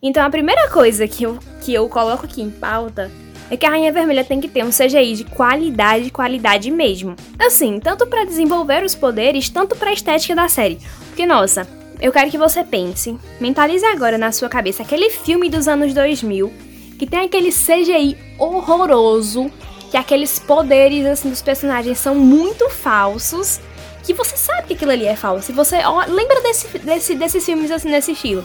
Então 0.03 0.23
a 0.23 0.29
primeira 0.29 0.69
coisa 0.69 1.09
que 1.09 1.25
eu, 1.25 1.39
que 1.63 1.73
eu 1.73 1.89
coloco 1.89 2.27
aqui 2.27 2.43
em 2.43 2.51
pauta 2.51 3.11
é 3.51 3.57
que 3.57 3.65
a 3.65 3.71
Rainha 3.71 3.93
Vermelha 3.93 4.25
tem 4.25 4.41
que 4.41 4.49
ter 4.49 4.65
um 4.65 4.71
CGI 4.71 5.15
de 5.15 5.25
qualidade, 5.25 6.11
qualidade 6.11 6.71
mesmo. 6.71 7.15
Assim, 7.39 7.79
tanto 7.79 8.07
para 8.07 8.25
desenvolver 8.25 8.85
os 8.85 8.95
poderes, 8.95 9.49
tanto 9.49 9.77
para 9.77 9.91
a 9.91 9.93
estética 9.93 10.35
da 10.35 10.49
série. 10.49 10.79
Porque, 11.09 11.27
nossa, 11.27 11.67
eu 12.01 12.13
quero 12.13 12.31
que 12.31 12.39
você 12.39 12.63
pense, 12.65 13.17
mentalize 13.41 13.85
agora 13.87 14.19
na 14.19 14.33
sua 14.33 14.49
cabeça 14.49 14.83
aquele 14.83 15.11
filme 15.11 15.49
dos 15.49 15.67
anos 15.67 15.95
2000 15.95 16.53
que 16.99 17.07
tem 17.07 17.21
aquele 17.21 17.51
CGI 17.51 18.17
horroroso 18.39 19.51
que 19.91 19.97
aqueles 19.97 20.39
poderes 20.39 21.07
assim 21.07 21.31
dos 21.31 21.43
personagens 21.43 21.99
são 21.99 22.15
muito 22.15 22.69
falsos, 22.69 23.61
que 24.03 24.13
você 24.13 24.37
sabe 24.37 24.69
que 24.69 24.75
aquilo 24.75 24.91
ali 24.91 25.07
é 25.07 25.17
falso. 25.17 25.51
E 25.51 25.55
você 25.55 25.77
ó, 25.85 26.05
lembra 26.07 26.41
desse, 26.43 26.79
desse, 26.79 27.15
desses 27.15 27.45
filmes 27.45 27.71
assim 27.71 27.91
nesse 27.91 28.13
estilo. 28.13 28.45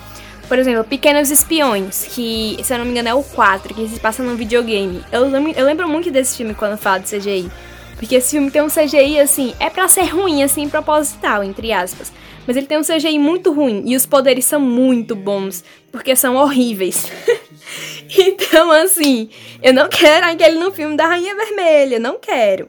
Por 0.52 0.60
exemplo, 0.60 0.84
Pequenos 0.84 1.32
Espiões, 1.32 2.08
que, 2.14 2.58
se 2.62 2.74
eu 2.74 2.78
não 2.78 2.84
me 2.84 2.92
engano, 2.92 3.08
é 3.08 3.14
o 3.14 3.24
4, 3.24 3.74
que 3.74 3.88
se 3.88 3.98
passa 4.02 4.22
num 4.22 4.36
videogame. 4.36 5.02
Eu, 5.10 5.24
eu 5.56 5.66
lembro 5.66 5.88
muito 5.88 6.12
desse 6.12 6.36
filme 6.36 6.54
quando 6.54 6.78
falo 6.78 7.02
de 7.02 7.10
CGI. 7.10 7.50
Porque 7.96 8.16
esse 8.16 8.32
filme 8.32 8.52
tem 8.52 8.62
um 8.62 8.68
CGI, 8.68 9.18
assim, 9.22 9.54
é 9.62 9.70
pra 9.70 9.88
ser 9.88 10.08
ruim, 10.08 10.44
assim, 10.44 10.68
proposital, 10.68 11.42
entre 11.42 11.72
aspas. 11.72 12.12
Mas 12.46 12.58
ele 12.58 12.66
tem 12.66 12.78
um 12.78 12.84
CGI 12.84 13.18
muito 13.18 13.54
ruim 13.54 13.84
e 13.86 13.96
os 13.96 14.06
poderes 14.06 14.44
são 14.44 14.60
muito 14.60 15.16
bons, 15.16 15.64
porque 15.90 16.18
são 16.18 16.36
horríveis. 16.36 17.10
então, 18.20 18.72
assim, 18.72 19.30
eu 19.64 19.74
não 19.74 19.88
quero 19.88 20.26
aquele 20.26 20.60
no 20.60 20.74
filme 20.74 20.98
da 20.98 21.08
Rainha 21.08 21.34
Vermelha, 21.34 21.98
não 21.98 22.20
quero. 22.20 22.68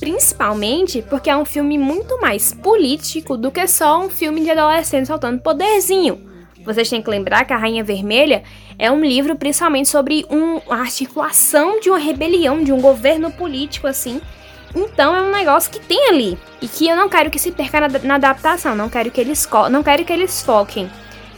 Principalmente 0.00 1.02
porque 1.02 1.28
é 1.28 1.36
um 1.36 1.44
filme 1.44 1.76
muito 1.76 2.18
mais 2.22 2.54
político 2.54 3.36
do 3.36 3.50
que 3.50 3.68
só 3.68 4.00
um 4.00 4.08
filme 4.08 4.40
de 4.40 4.50
adolescente 4.50 5.08
soltando 5.08 5.42
poderzinho. 5.42 6.31
Vocês 6.64 6.88
têm 6.88 7.02
que 7.02 7.10
lembrar 7.10 7.44
que 7.44 7.52
A 7.52 7.56
Rainha 7.56 7.82
Vermelha 7.82 8.42
é 8.78 8.90
um 8.90 9.00
livro 9.00 9.36
principalmente 9.36 9.88
sobre 9.88 10.24
um, 10.30 10.60
a 10.70 10.80
articulação 10.80 11.80
de 11.80 11.90
uma 11.90 11.98
rebelião, 11.98 12.62
de 12.62 12.72
um 12.72 12.80
governo 12.80 13.30
político, 13.30 13.86
assim. 13.86 14.20
Então 14.74 15.14
é 15.14 15.22
um 15.22 15.30
negócio 15.30 15.70
que 15.70 15.80
tem 15.80 16.08
ali. 16.08 16.38
E 16.60 16.68
que 16.68 16.88
eu 16.88 16.96
não 16.96 17.08
quero 17.08 17.30
que 17.30 17.38
se 17.38 17.52
perca 17.52 17.80
na, 17.80 17.88
na 17.88 18.14
adaptação. 18.14 18.74
Não 18.74 18.88
quero 18.88 19.10
que 19.10 19.20
eles, 19.20 19.48
não 19.70 19.82
quero 19.82 20.04
que 20.04 20.12
eles 20.12 20.42
foquem, 20.42 20.90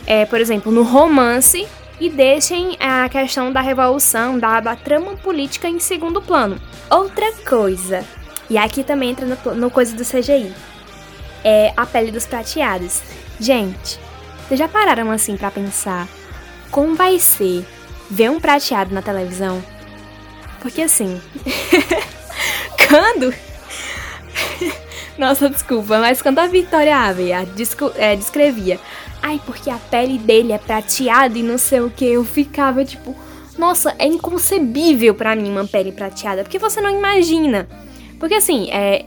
é, 0.07 0.25
por 0.27 0.41
exemplo, 0.41 0.71
no 0.71 0.83
romance 0.83 1.67
e 2.01 2.09
deixem 2.11 2.77
a 2.81 3.09
questão 3.09 3.53
da 3.53 3.61
revolução, 3.61 4.39
da, 4.39 4.61
da 4.61 4.77
trama 4.77 5.17
política 5.17 5.69
em 5.69 5.79
segundo 5.79 6.21
plano. 6.21 6.61
Outra 6.91 7.33
coisa, 7.49 8.05
e 8.51 8.59
aqui 8.59 8.85
também 8.85 9.11
entra 9.11 9.27
no, 9.27 9.55
no 9.55 9.71
coisa 9.71 9.95
do 9.97 10.05
CGI, 10.05 10.53
é 11.43 11.73
a 11.77 11.87
pele 11.87 12.11
dos 12.11 12.27
prateados. 12.27 13.03
Gente, 13.39 13.99
vocês 14.47 14.59
já 14.59 14.69
pararam 14.69 15.11
assim 15.11 15.37
para 15.37 15.51
pensar 15.51 16.09
como 16.71 16.95
vai 16.95 17.19
ser 17.19 17.65
ver 18.11 18.31
um 18.31 18.41
prateado 18.41 18.95
na 18.95 19.03
televisão? 19.03 19.63
Porque 20.61 20.83
assim, 20.83 21.21
quando 22.89 23.35
Nossa, 25.19 25.49
desculpa, 25.49 25.99
mas 25.99 26.21
quando 26.21 26.39
a 26.39 26.47
Victoria 26.47 26.97
Ave 26.97 27.31
é, 27.33 28.17
descrevia, 28.17 28.81
ai, 29.23 29.41
porque 29.45 29.71
a 29.71 29.77
pele 29.77 30.19
dele 30.19 30.53
é 30.53 30.59
prateada 30.59 31.39
e 31.39 31.43
não 31.43 31.59
sei 31.59 31.81
o 31.81 31.91
que, 31.91 32.05
eu 32.05 32.25
ficava 32.25 32.85
tipo, 32.85 33.15
nossa, 33.57 33.95
é 33.99 34.07
inconcebível 34.07 35.15
para 35.15 35.37
mim 35.37 35.51
uma 35.51 35.67
pele 35.67 35.93
prateada, 35.93 36.43
porque 36.43 36.59
você 36.59 36.81
não 36.81 36.91
imagina. 36.91 37.69
Porque 38.19 38.35
assim, 38.35 38.69
é, 38.71 39.05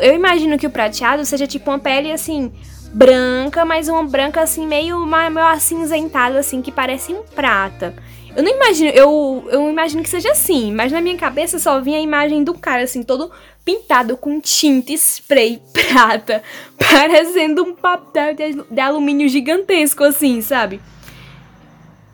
eu 0.00 0.14
imagino 0.14 0.58
que 0.58 0.66
o 0.66 0.70
prateado 0.70 1.24
seja 1.24 1.46
tipo 1.46 1.70
uma 1.70 1.78
pele 1.78 2.10
assim, 2.10 2.52
branca, 2.92 3.64
mas 3.64 3.88
uma 3.88 4.04
branca 4.04 4.42
assim, 4.42 4.66
meio, 4.66 5.04
meio 5.06 5.46
acinzentada, 5.46 6.38
assim, 6.38 6.60
que 6.60 6.70
parece 6.70 7.12
um 7.12 7.22
prata. 7.22 7.94
Eu 8.34 8.42
não 8.42 8.50
imagino, 8.50 8.90
eu, 8.90 9.48
eu 9.50 9.68
imagino 9.68 10.02
que 10.02 10.08
seja 10.08 10.30
assim, 10.32 10.72
mas 10.72 10.90
na 10.90 11.00
minha 11.00 11.16
cabeça 11.16 11.58
só 11.58 11.80
vinha 11.80 11.98
a 11.98 12.02
imagem 12.02 12.42
do 12.42 12.54
cara, 12.54 12.82
assim, 12.82 13.02
todo 13.02 13.30
pintado 13.64 14.16
com 14.16 14.40
tinta 14.40 14.92
spray 14.92 15.60
prata, 15.72 16.42
parecendo 16.78 17.62
um 17.62 17.74
papel 17.74 18.34
de, 18.34 18.62
de 18.70 18.80
alumínio 18.80 19.28
gigantesco, 19.28 20.02
assim, 20.04 20.40
sabe? 20.40 20.80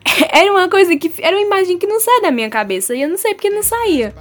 Era 0.31 0.51
uma 0.51 0.67
coisa 0.67 0.95
que. 0.97 1.11
Era 1.19 1.35
uma 1.35 1.45
imagem 1.45 1.77
que 1.77 1.87
não 1.87 1.99
sai 1.99 2.21
da 2.21 2.31
minha 2.31 2.49
cabeça, 2.49 2.95
e 2.95 3.01
eu 3.01 3.09
não 3.09 3.17
sei 3.17 3.33
porque 3.33 3.49
não 3.49 3.63
saía. 3.63 4.13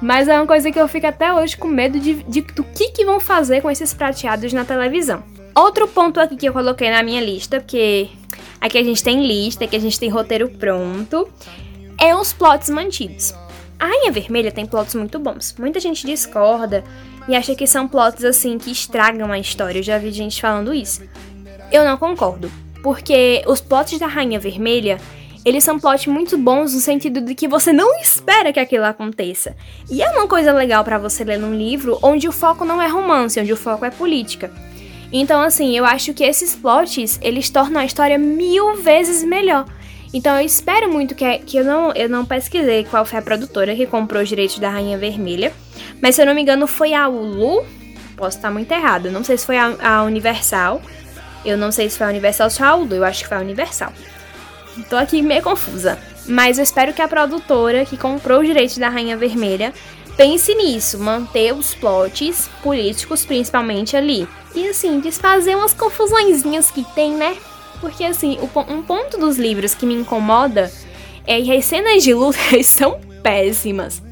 Mas 0.00 0.28
é 0.28 0.34
uma 0.36 0.46
coisa 0.46 0.70
que 0.70 0.78
eu 0.78 0.86
fico 0.86 1.06
até 1.06 1.32
hoje 1.32 1.56
com 1.56 1.66
medo 1.66 1.98
de, 1.98 2.22
de 2.22 2.40
do 2.40 2.62
que, 2.62 2.90
que 2.90 3.04
vão 3.04 3.18
fazer 3.18 3.60
com 3.60 3.70
esses 3.70 3.92
prateados 3.92 4.52
na 4.52 4.64
televisão. 4.64 5.22
Outro 5.58 5.88
ponto 5.88 6.20
aqui 6.20 6.36
que 6.36 6.48
eu 6.48 6.52
coloquei 6.52 6.88
na 6.88 7.02
minha 7.02 7.20
lista, 7.20 7.58
porque 7.58 8.08
aqui 8.60 8.78
a 8.78 8.84
gente 8.84 9.02
tem 9.02 9.26
lista, 9.26 9.64
aqui 9.64 9.74
a 9.74 9.80
gente 9.80 9.98
tem 9.98 10.08
roteiro 10.08 10.48
pronto, 10.48 11.28
é 12.00 12.14
os 12.14 12.32
plots 12.32 12.70
mantidos. 12.70 13.34
A 13.76 13.86
Rainha 13.86 14.12
Vermelha 14.12 14.52
tem 14.52 14.64
plots 14.64 14.94
muito 14.94 15.18
bons. 15.18 15.56
Muita 15.58 15.80
gente 15.80 16.06
discorda 16.06 16.84
e 17.26 17.34
acha 17.34 17.56
que 17.56 17.66
são 17.66 17.88
plots 17.88 18.24
assim 18.24 18.56
que 18.56 18.70
estragam 18.70 19.32
a 19.32 19.38
história. 19.38 19.80
Eu 19.80 19.82
já 19.82 19.98
vi 19.98 20.12
gente 20.12 20.40
falando 20.40 20.72
isso. 20.72 21.02
Eu 21.72 21.84
não 21.84 21.96
concordo, 21.96 22.48
porque 22.80 23.42
os 23.44 23.60
plots 23.60 23.98
da 23.98 24.06
Rainha 24.06 24.38
Vermelha 24.38 25.00
eles 25.44 25.64
são 25.64 25.76
plots 25.76 26.06
muito 26.06 26.38
bons 26.38 26.72
no 26.72 26.80
sentido 26.80 27.20
de 27.20 27.34
que 27.34 27.48
você 27.48 27.72
não 27.72 27.98
espera 28.00 28.52
que 28.52 28.60
aquilo 28.60 28.84
aconteça. 28.84 29.56
E 29.90 30.04
é 30.04 30.10
uma 30.10 30.28
coisa 30.28 30.52
legal 30.52 30.84
para 30.84 30.98
você 30.98 31.24
ler 31.24 31.38
num 31.38 31.56
livro 31.56 31.98
onde 32.00 32.28
o 32.28 32.32
foco 32.32 32.64
não 32.64 32.80
é 32.80 32.86
romance, 32.86 33.40
onde 33.40 33.52
o 33.52 33.56
foco 33.56 33.84
é 33.84 33.90
política. 33.90 34.52
Então, 35.12 35.40
assim, 35.40 35.76
eu 35.76 35.84
acho 35.84 36.12
que 36.12 36.24
esses 36.24 36.54
plots, 36.54 37.18
eles 37.22 37.48
tornam 37.48 37.80
a 37.80 37.84
história 37.84 38.18
mil 38.18 38.76
vezes 38.76 39.24
melhor. 39.24 39.64
Então 40.12 40.38
eu 40.38 40.44
espero 40.44 40.90
muito 40.90 41.14
que, 41.14 41.38
que 41.40 41.58
eu, 41.58 41.64
não, 41.64 41.92
eu 41.92 42.08
não 42.08 42.24
pesquisei 42.24 42.84
qual 42.84 43.04
foi 43.04 43.18
a 43.18 43.22
produtora 43.22 43.74
que 43.76 43.86
comprou 43.86 44.22
os 44.22 44.28
direitos 44.28 44.58
da 44.58 44.70
Rainha 44.70 44.96
Vermelha. 44.96 45.52
Mas 46.00 46.14
se 46.14 46.22
eu 46.22 46.26
não 46.26 46.34
me 46.34 46.42
engano 46.42 46.66
foi 46.66 46.94
a 46.94 47.08
Hulu. 47.08 47.64
Posso 48.16 48.38
estar 48.38 48.50
muito 48.50 48.72
errado. 48.72 49.10
Não 49.10 49.22
sei 49.22 49.36
se 49.36 49.46
foi 49.46 49.58
a, 49.58 49.76
a 49.80 50.02
Universal. 50.04 50.80
Eu 51.44 51.56
não 51.56 51.70
sei 51.70 51.88
se 51.88 51.98
foi 51.98 52.06
a 52.06 52.10
Universal 52.10 52.46
ou 52.46 52.50
se 52.50 52.58
foi 52.58 52.66
a 52.66 52.74
Hulu. 52.74 52.94
Eu 52.94 53.04
acho 53.04 53.22
que 53.22 53.28
foi 53.28 53.36
a 53.36 53.40
Universal. 53.40 53.92
Tô 54.88 54.96
aqui 54.96 55.20
meio 55.20 55.42
confusa. 55.42 55.98
Mas 56.26 56.58
eu 56.58 56.64
espero 56.64 56.92
que 56.92 57.02
a 57.02 57.08
produtora 57.08 57.84
que 57.84 57.96
comprou 57.96 58.40
os 58.40 58.46
direitos 58.46 58.76
da 58.78 58.88
Rainha 58.88 59.16
Vermelha 59.16 59.72
pense 60.18 60.52
nisso, 60.52 60.98
manter 60.98 61.54
os 61.54 61.76
plots 61.76 62.50
políticos 62.60 63.24
principalmente 63.24 63.96
ali. 63.96 64.26
E 64.52 64.68
assim, 64.68 64.98
desfazer 64.98 65.56
umas 65.56 65.72
confusõezinhas 65.72 66.72
que 66.72 66.84
tem, 66.92 67.12
né? 67.12 67.36
Porque 67.80 68.02
assim, 68.02 68.36
um 68.68 68.82
ponto 68.82 69.16
dos 69.16 69.38
livros 69.38 69.74
que 69.74 69.86
me 69.86 69.94
incomoda 69.94 70.72
é 71.24 71.40
que 71.40 71.56
as 71.56 71.64
cenas 71.64 72.02
de 72.02 72.12
luta 72.12 72.38
são 72.64 73.00
péssimas. 73.22 74.02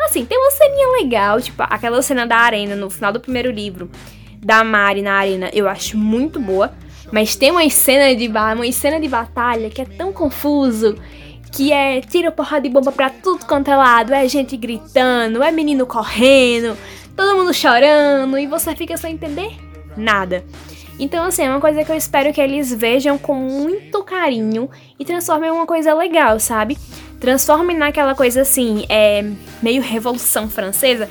Assim, 0.00 0.24
tem 0.24 0.38
uma 0.38 0.50
ceninha 0.52 0.88
legal, 1.02 1.40
tipo 1.40 1.62
aquela 1.62 2.00
cena 2.00 2.26
da 2.26 2.38
arena 2.38 2.74
no 2.74 2.88
final 2.88 3.12
do 3.12 3.20
primeiro 3.20 3.50
livro, 3.50 3.90
da 4.38 4.64
Mari 4.64 5.02
na 5.02 5.12
arena, 5.12 5.50
eu 5.52 5.68
acho 5.68 5.98
muito 5.98 6.40
boa. 6.40 6.72
Mas 7.12 7.36
tem 7.36 7.50
uma 7.50 7.68
cena 7.68 8.16
de, 8.16 8.26
uma 8.26 8.72
cena 8.72 8.98
de 8.98 9.06
batalha 9.06 9.68
que 9.68 9.82
é 9.82 9.84
tão 9.84 10.14
confuso 10.14 10.96
que 11.52 11.70
é 11.70 12.00
tira 12.00 12.32
porrada 12.32 12.62
de 12.62 12.70
bomba 12.70 12.90
pra 12.90 13.10
tudo 13.10 13.44
quanto 13.44 13.70
é 13.70 13.76
lado, 13.76 14.14
é 14.14 14.26
gente 14.26 14.56
gritando, 14.56 15.42
é 15.42 15.52
menino 15.52 15.86
correndo, 15.86 16.76
todo 17.14 17.36
mundo 17.36 17.52
chorando 17.52 18.38
e 18.38 18.46
você 18.46 18.74
fica 18.74 18.96
sem 18.96 19.14
entender 19.14 19.50
nada. 19.94 20.42
Então, 20.98 21.24
assim, 21.24 21.42
é 21.42 21.50
uma 21.50 21.60
coisa 21.60 21.84
que 21.84 21.92
eu 21.92 21.96
espero 21.96 22.32
que 22.32 22.40
eles 22.40 22.72
vejam 22.72 23.18
com 23.18 23.34
muito 23.34 24.02
carinho 24.02 24.70
e 24.98 25.04
transformem 25.04 25.50
em 25.50 25.52
uma 25.52 25.66
coisa 25.66 25.94
legal, 25.94 26.40
sabe? 26.40 26.78
Transformem 27.20 27.76
naquela 27.76 28.14
coisa 28.14 28.42
assim, 28.42 28.84
é 28.88 29.24
meio 29.62 29.82
Revolução 29.82 30.48
Francesa. 30.48 31.08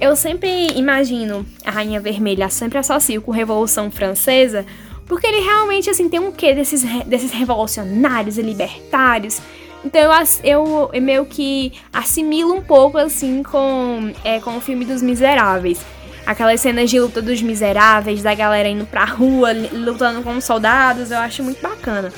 Eu 0.00 0.16
sempre 0.16 0.68
imagino 0.76 1.46
a 1.64 1.70
Rainha 1.70 2.00
Vermelha, 2.00 2.48
sempre 2.48 2.78
associo 2.78 3.22
com 3.22 3.30
Revolução 3.30 3.90
Francesa, 3.90 4.66
porque 5.06 5.26
ele 5.26 5.40
realmente, 5.40 5.88
assim, 5.90 6.08
tem 6.08 6.18
um 6.18 6.32
quê 6.32 6.54
desses, 6.54 6.82
desses 7.04 7.30
revolucionários 7.30 8.38
e 8.38 8.42
libertários 8.42 9.40
então 9.84 10.00
eu, 10.42 10.90
eu, 10.92 11.02
meio 11.02 11.26
que 11.26 11.72
assimilo 11.92 12.54
um 12.54 12.62
pouco 12.62 12.98
assim 12.98 13.42
com, 13.42 14.12
é, 14.24 14.40
com 14.40 14.56
o 14.56 14.60
filme 14.60 14.84
dos 14.84 15.02
Miseráveis. 15.02 15.84
Aquelas 16.26 16.60
cenas 16.60 16.88
de 16.88 16.98
luta 16.98 17.20
dos 17.20 17.42
miseráveis, 17.42 18.22
da 18.22 18.34
galera 18.34 18.66
indo 18.66 18.86
pra 18.86 19.04
rua, 19.04 19.50
lutando 19.72 20.22
com 20.22 20.34
os 20.38 20.44
soldados, 20.44 21.10
eu 21.10 21.18
acho 21.18 21.42
muito 21.42 21.60
bacana. 21.60 22.10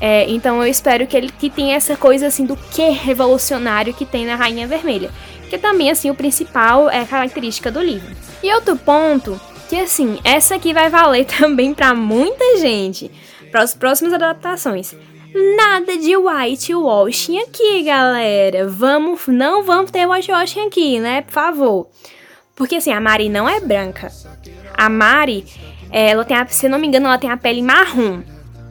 É, 0.00 0.28
então 0.30 0.62
eu 0.62 0.66
espero 0.66 1.06
que 1.06 1.14
ele 1.14 1.30
que 1.30 1.50
tenha 1.50 1.76
essa 1.76 1.94
coisa 1.94 2.26
assim 2.26 2.46
do 2.46 2.56
que 2.56 2.88
revolucionário 2.88 3.92
que 3.92 4.06
tem 4.06 4.24
na 4.24 4.34
Rainha 4.34 4.66
Vermelha. 4.66 5.10
Que 5.50 5.58
também, 5.58 5.90
assim, 5.90 6.10
o 6.10 6.14
principal 6.14 6.88
é 6.88 7.04
característica 7.04 7.70
do 7.70 7.80
livro. 7.80 8.10
E 8.42 8.52
outro 8.54 8.76
ponto, 8.76 9.38
que 9.68 9.76
assim, 9.76 10.18
essa 10.24 10.54
aqui 10.54 10.72
vai 10.72 10.88
valer 10.88 11.26
também 11.38 11.74
para 11.74 11.94
muita 11.94 12.58
gente, 12.58 13.10
para 13.50 13.62
as 13.62 13.74
próximas 13.74 14.14
adaptações. 14.14 14.94
Nada 15.34 15.98
de 15.98 16.16
whitewashing 16.16 17.40
aqui, 17.40 17.82
galera. 17.82 18.68
Vamos, 18.68 19.26
não 19.26 19.64
vamos 19.64 19.90
ter 19.90 20.06
whitewashing 20.06 20.60
aqui, 20.60 21.00
né? 21.00 21.22
Por 21.22 21.32
favor. 21.32 21.88
Porque 22.54 22.76
assim, 22.76 22.92
a 22.92 23.00
Mari 23.00 23.28
não 23.28 23.48
é 23.48 23.58
branca. 23.58 24.12
A 24.76 24.88
Mari, 24.88 25.44
ela 25.90 26.24
tem, 26.24 26.36
a, 26.36 26.46
se 26.46 26.66
eu 26.66 26.70
não 26.70 26.78
me 26.78 26.86
engano, 26.86 27.06
ela 27.06 27.18
tem 27.18 27.30
a 27.30 27.36
pele 27.36 27.62
marrom. 27.62 28.22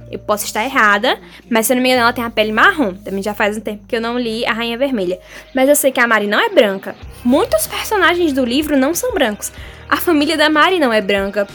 Eu 0.09 0.19
posso 0.19 0.45
estar 0.45 0.63
errada, 0.63 1.19
mas 1.49 1.67
se 1.67 1.73
eu 1.73 1.75
não 1.75 1.83
me 1.83 1.89
engano, 1.89 2.03
ela 2.03 2.13
tem 2.13 2.23
a 2.23 2.29
pele 2.29 2.53
marrom. 2.53 2.93
Também 2.93 3.21
já 3.21 3.33
faz 3.33 3.57
um 3.57 3.61
tempo 3.61 3.85
que 3.85 3.97
eu 3.97 4.01
não 4.01 4.17
li 4.17 4.45
A 4.45 4.53
Rainha 4.53 4.77
Vermelha. 4.77 5.19
Mas 5.53 5.67
eu 5.67 5.75
sei 5.75 5.91
que 5.91 5.99
a 5.99 6.07
Mari 6.07 6.27
não 6.27 6.39
é 6.39 6.47
branca. 6.47 6.95
Muitos 7.25 7.67
personagens 7.67 8.31
do 8.31 8.45
livro 8.45 8.77
não 8.77 8.93
são 8.93 9.13
brancos. 9.13 9.51
A 9.89 9.97
família 9.97 10.37
da 10.37 10.49
Mari 10.49 10.79
não 10.79 10.93
é 10.93 11.01
branca. 11.01 11.45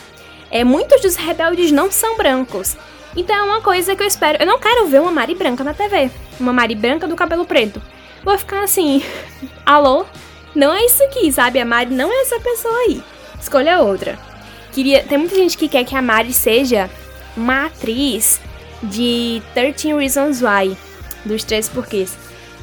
É, 0.51 0.65
muitos 0.65 1.01
dos 1.01 1.17
rebeldes 1.17 1.73
não 1.73 1.91
são 1.91 2.19
brancos. 2.19 2.77
Então 3.19 3.35
é 3.35 3.43
uma 3.43 3.61
coisa 3.61 3.97
que 3.97 4.03
eu 4.05 4.07
espero. 4.07 4.39
Eu 4.41 4.47
não 4.47 4.61
quero 4.61 4.87
ver 4.87 5.01
uma 5.01 5.11
Mari 5.11 5.35
branca 5.35 5.65
na 5.65 5.75
TV. 5.75 6.09
Uma 6.39 6.53
Mari 6.53 6.77
branca 6.77 7.05
do 7.09 7.17
cabelo 7.17 7.45
preto. 7.45 7.83
Vou 8.23 8.39
ficar 8.39 8.63
assim, 8.63 9.03
alô? 9.67 10.07
Não 10.55 10.73
é 10.73 10.85
isso 10.85 11.03
aqui, 11.03 11.31
sabe? 11.33 11.59
A 11.59 11.65
Mari 11.65 11.93
não 11.93 12.13
é 12.13 12.23
essa 12.23 12.39
pessoa 12.39 12.77
aí. 12.87 13.03
Escolha 13.41 13.81
outra. 13.81 14.17
Queria. 14.71 15.03
Tem 15.03 15.19
muita 15.19 15.35
gente 15.35 15.59
que 15.59 15.69
quer 15.69 15.83
que 15.85 15.97
a 15.97 16.01
Mari 16.01 16.33
seja 16.33 16.89
uma 17.37 17.67
atriz 17.67 18.41
de 18.85 19.43
13 19.53 19.95
Reasons 19.95 20.41
Why, 20.41 20.77
dos 21.25 21.43
três 21.43 21.69
porquês. 21.69 22.17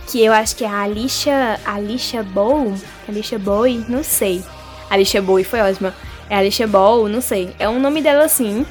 Que 0.08 0.24
eu 0.24 0.32
acho 0.32 0.56
que 0.56 0.64
é 0.64 0.70
a 0.70 0.84
Alicia. 0.84 1.60
Alicia 1.66 2.24
Bow? 2.24 2.74
Alicia 3.10 3.38
Boy? 3.38 3.84
Não 3.90 4.06
sei. 4.06 4.42
Alicia 4.90 5.22
Boy 5.22 5.44
foi 5.44 5.60
ótima. 5.60 5.94
É 6.30 6.38
Alicia 6.38 6.66
Bow, 6.66 7.10
não 7.10 7.20
sei. 7.20 7.54
É 7.60 7.68
um 7.68 7.78
nome 7.78 8.02
dela 8.02 8.24
assim. 8.24 8.66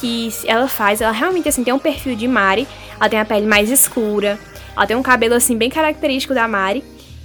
Que 0.00 0.30
ela 0.46 0.68
faz. 0.68 1.00
Ela 1.00 1.12
realmente 1.12 1.48
assim 1.48 1.64
tem 1.64 1.72
um 1.72 1.78
perfil 1.78 2.14
de 2.14 2.28
Mari. 2.28 2.66
Ela 2.98 3.08
tem 3.08 3.18
a 3.18 3.24
pele 3.24 3.46
mais 3.46 3.70
escura. 3.70 4.38
Ela 4.76 4.86
tem 4.86 4.96
um 4.96 5.02
cabelo 5.02 5.34
assim 5.34 5.56
bem 5.56 5.70
característico 5.70 6.34
da 6.34 6.46
Mari. 6.46 6.84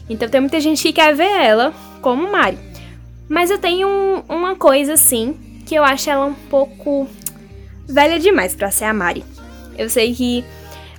Então 0.09 0.27
tem 0.27 0.41
muita 0.41 0.59
gente 0.59 0.81
que 0.81 0.93
quer 0.93 1.15
ver 1.15 1.29
ela 1.29 1.73
como 2.01 2.31
Mari. 2.31 2.57
Mas 3.27 3.49
eu 3.49 3.57
tenho 3.57 3.87
um, 3.87 4.23
uma 4.27 4.55
coisa 4.55 4.93
assim. 4.93 5.35
Que 5.65 5.75
eu 5.75 5.83
acho 5.83 6.09
ela 6.09 6.25
um 6.25 6.33
pouco 6.33 7.07
velha 7.87 8.19
demais 8.19 8.55
para 8.55 8.71
ser 8.71 8.85
a 8.85 8.93
Mari. 8.93 9.23
Eu 9.77 9.89
sei 9.89 10.13
que. 10.13 10.43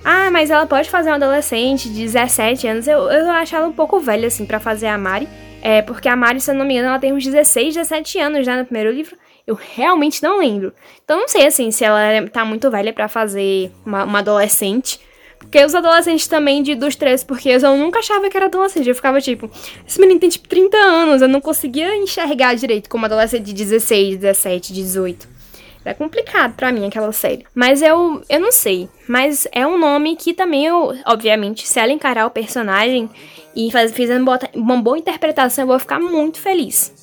Ah, 0.03 0.29
mas 0.31 0.49
ela 0.49 0.65
pode 0.65 0.89
fazer 0.89 1.09
uma 1.09 1.15
adolescente 1.15 1.89
de 1.89 2.01
17 2.01 2.67
anos. 2.67 2.87
Eu, 2.87 2.99
eu 3.09 3.31
acho 3.31 3.55
ela 3.55 3.67
um 3.67 3.71
pouco 3.71 3.99
velha, 3.99 4.27
assim, 4.27 4.45
para 4.45 4.59
fazer 4.59 4.87
a 4.87 4.97
Mari. 4.97 5.27
É, 5.61 5.81
porque 5.81 6.09
a 6.09 6.15
Mari, 6.15 6.41
se 6.41 6.51
eu 6.51 6.55
não 6.55 6.65
me 6.65 6.73
engano, 6.73 6.89
ela 6.89 6.99
tem 6.99 7.13
uns 7.13 7.23
16, 7.23 7.75
17 7.75 8.19
anos 8.19 8.45
já 8.45 8.57
no 8.57 8.65
primeiro 8.65 8.91
livro. 8.91 9.15
Eu 9.45 9.55
realmente 9.55 10.23
não 10.23 10.39
lembro. 10.39 10.73
Então 11.03 11.19
não 11.19 11.27
sei, 11.27 11.45
assim, 11.45 11.69
se 11.69 11.83
ela 11.83 12.27
tá 12.31 12.45
muito 12.45 12.71
velha 12.71 12.93
para 12.93 13.07
fazer 13.07 13.71
uma, 13.85 14.05
uma, 14.05 14.19
adolescente. 14.19 14.99
Porque 15.37 15.63
os 15.63 15.75
adolescentes 15.75 16.27
também 16.27 16.63
de, 16.63 16.73
dos 16.73 16.95
três 16.95 17.23
porque 17.23 17.49
eu 17.49 17.77
nunca 17.77 17.99
achava 17.99 18.29
que 18.29 18.37
era 18.37 18.45
adolescente. 18.45 18.87
Eu 18.87 18.95
ficava 18.95 19.19
tipo, 19.19 19.49
esse 19.85 19.99
menino 19.99 20.19
tem 20.19 20.29
tipo 20.29 20.47
30 20.47 20.77
anos. 20.77 21.21
Eu 21.21 21.27
não 21.27 21.41
conseguia 21.41 21.93
enxergar 21.97 22.55
direito 22.55 22.89
como 22.89 23.05
adolescente 23.05 23.43
de 23.43 23.53
16, 23.53 24.17
17, 24.17 24.71
18. 24.71 25.33
É 25.85 25.93
complicado 25.93 26.55
para 26.55 26.71
mim 26.71 26.87
aquela 26.87 27.11
série. 27.11 27.45
Mas 27.53 27.81
eu, 27.81 28.21
eu 28.29 28.39
não 28.39 28.53
sei. 28.53 28.87
Mas 29.07 29.45
é 29.51 29.67
um 29.67 29.77
nome 29.77 30.15
que 30.15 30.33
também 30.33 30.65
eu, 30.65 30.97
obviamente, 31.05 31.67
se 31.67 31.77
ela 31.77 31.91
encarar 31.91 32.25
o 32.25 32.31
personagem 32.31 33.09
e 33.53 33.69
faz, 33.69 33.91
fizer 33.91 34.17
uma 34.55 34.77
boa 34.81 34.97
interpretação, 34.97 35.63
eu 35.63 35.67
vou 35.67 35.79
ficar 35.79 35.99
muito 35.99 36.39
feliz. 36.39 37.02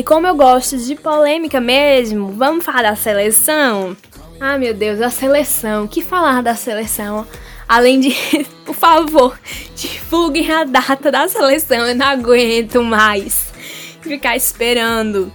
E 0.00 0.02
como 0.02 0.26
eu 0.26 0.34
gosto 0.34 0.78
de 0.78 0.94
polêmica 0.94 1.60
mesmo, 1.60 2.28
vamos 2.28 2.64
falar 2.64 2.84
da 2.84 2.96
seleção? 2.96 3.94
Ah, 4.40 4.56
meu 4.56 4.72
Deus, 4.72 4.98
a 4.98 5.10
seleção. 5.10 5.86
que 5.86 6.02
falar 6.02 6.42
da 6.42 6.54
seleção? 6.54 7.26
Além 7.68 8.00
de, 8.00 8.16
por 8.64 8.74
favor, 8.74 9.38
divulguem 9.76 10.50
a 10.50 10.64
data 10.64 11.10
da 11.10 11.28
seleção. 11.28 11.86
Eu 11.86 11.94
não 11.94 12.06
aguento 12.06 12.82
mais 12.82 13.52
ficar 14.00 14.36
esperando. 14.36 15.30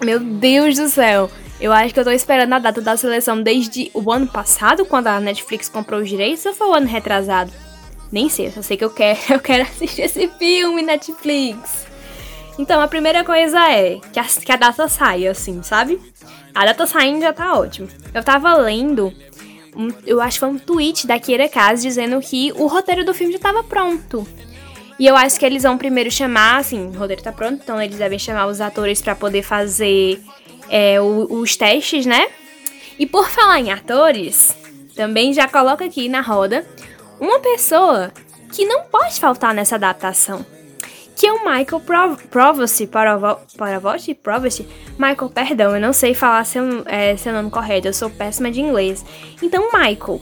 Meu 0.00 0.20
Deus 0.20 0.76
do 0.76 0.88
céu. 0.88 1.28
Eu 1.60 1.72
acho 1.72 1.92
que 1.92 1.98
eu 1.98 2.04
tô 2.04 2.12
esperando 2.12 2.52
a 2.52 2.60
data 2.60 2.80
da 2.80 2.96
seleção 2.96 3.42
desde 3.42 3.90
o 3.92 4.12
ano 4.12 4.28
passado, 4.28 4.86
quando 4.86 5.08
a 5.08 5.18
Netflix 5.18 5.68
comprou 5.68 6.00
os 6.00 6.08
direitos, 6.08 6.46
ou 6.46 6.54
foi 6.54 6.68
o 6.68 6.74
ano 6.74 6.86
retrasado? 6.86 7.50
Nem 8.12 8.28
sei, 8.28 8.52
só 8.52 8.62
sei 8.62 8.76
que 8.76 8.84
eu 8.84 8.90
quero, 8.90 9.18
eu 9.34 9.40
quero 9.40 9.64
assistir 9.64 10.02
esse 10.02 10.28
filme, 10.38 10.80
Netflix. 10.80 11.89
Então, 12.60 12.78
a 12.82 12.86
primeira 12.86 13.24
coisa 13.24 13.58
é 13.72 13.98
que 14.12 14.20
a, 14.20 14.24
que 14.24 14.52
a 14.52 14.56
data 14.56 14.86
saia, 14.86 15.30
assim, 15.30 15.62
sabe? 15.62 15.98
A 16.54 16.66
data 16.66 16.86
saindo 16.86 17.22
já 17.22 17.32
tá 17.32 17.58
ótimo. 17.58 17.88
Eu 18.12 18.22
tava 18.22 18.52
lendo, 18.52 19.10
um, 19.74 19.88
eu 20.06 20.20
acho 20.20 20.34
que 20.34 20.40
foi 20.40 20.50
um 20.50 20.58
tweet 20.58 21.06
da 21.06 21.18
Kira 21.18 21.48
Kazi 21.48 21.88
dizendo 21.88 22.20
que 22.20 22.52
o 22.56 22.66
roteiro 22.66 23.02
do 23.02 23.14
filme 23.14 23.32
já 23.32 23.38
tava 23.38 23.64
pronto. 23.64 24.28
E 24.98 25.06
eu 25.06 25.16
acho 25.16 25.40
que 25.40 25.46
eles 25.46 25.62
vão 25.62 25.78
primeiro 25.78 26.10
chamar, 26.10 26.58
assim, 26.58 26.88
o 26.88 26.98
roteiro 26.98 27.22
tá 27.22 27.32
pronto, 27.32 27.62
então 27.64 27.80
eles 27.80 27.96
devem 27.96 28.18
chamar 28.18 28.46
os 28.46 28.60
atores 28.60 29.00
para 29.00 29.14
poder 29.14 29.42
fazer 29.42 30.22
é, 30.68 31.00
o, 31.00 31.40
os 31.40 31.56
testes, 31.56 32.04
né? 32.04 32.28
E 32.98 33.06
por 33.06 33.30
falar 33.30 33.58
em 33.58 33.72
atores, 33.72 34.54
também 34.94 35.32
já 35.32 35.48
coloca 35.48 35.86
aqui 35.86 36.10
na 36.10 36.20
roda 36.20 36.66
uma 37.18 37.40
pessoa 37.40 38.12
que 38.52 38.66
não 38.66 38.82
pode 38.82 39.18
faltar 39.18 39.54
nessa 39.54 39.76
adaptação 39.76 40.44
que 41.20 41.26
é 41.26 41.32
o 41.34 41.44
Michael 41.44 41.82
Provost, 42.30 42.86
Paravost, 42.86 44.14
Provost, 44.14 44.66
Michael, 44.98 45.28
perdão, 45.28 45.74
eu 45.74 45.80
não 45.80 45.92
sei 45.92 46.14
falar 46.14 46.46
seu, 46.46 46.82
é, 46.86 47.14
seu 47.14 47.30
nome 47.30 47.50
correto, 47.50 47.86
eu 47.86 47.92
sou 47.92 48.08
péssima 48.08 48.50
de 48.50 48.62
inglês. 48.62 49.04
Então, 49.42 49.64
Michael. 49.70 50.18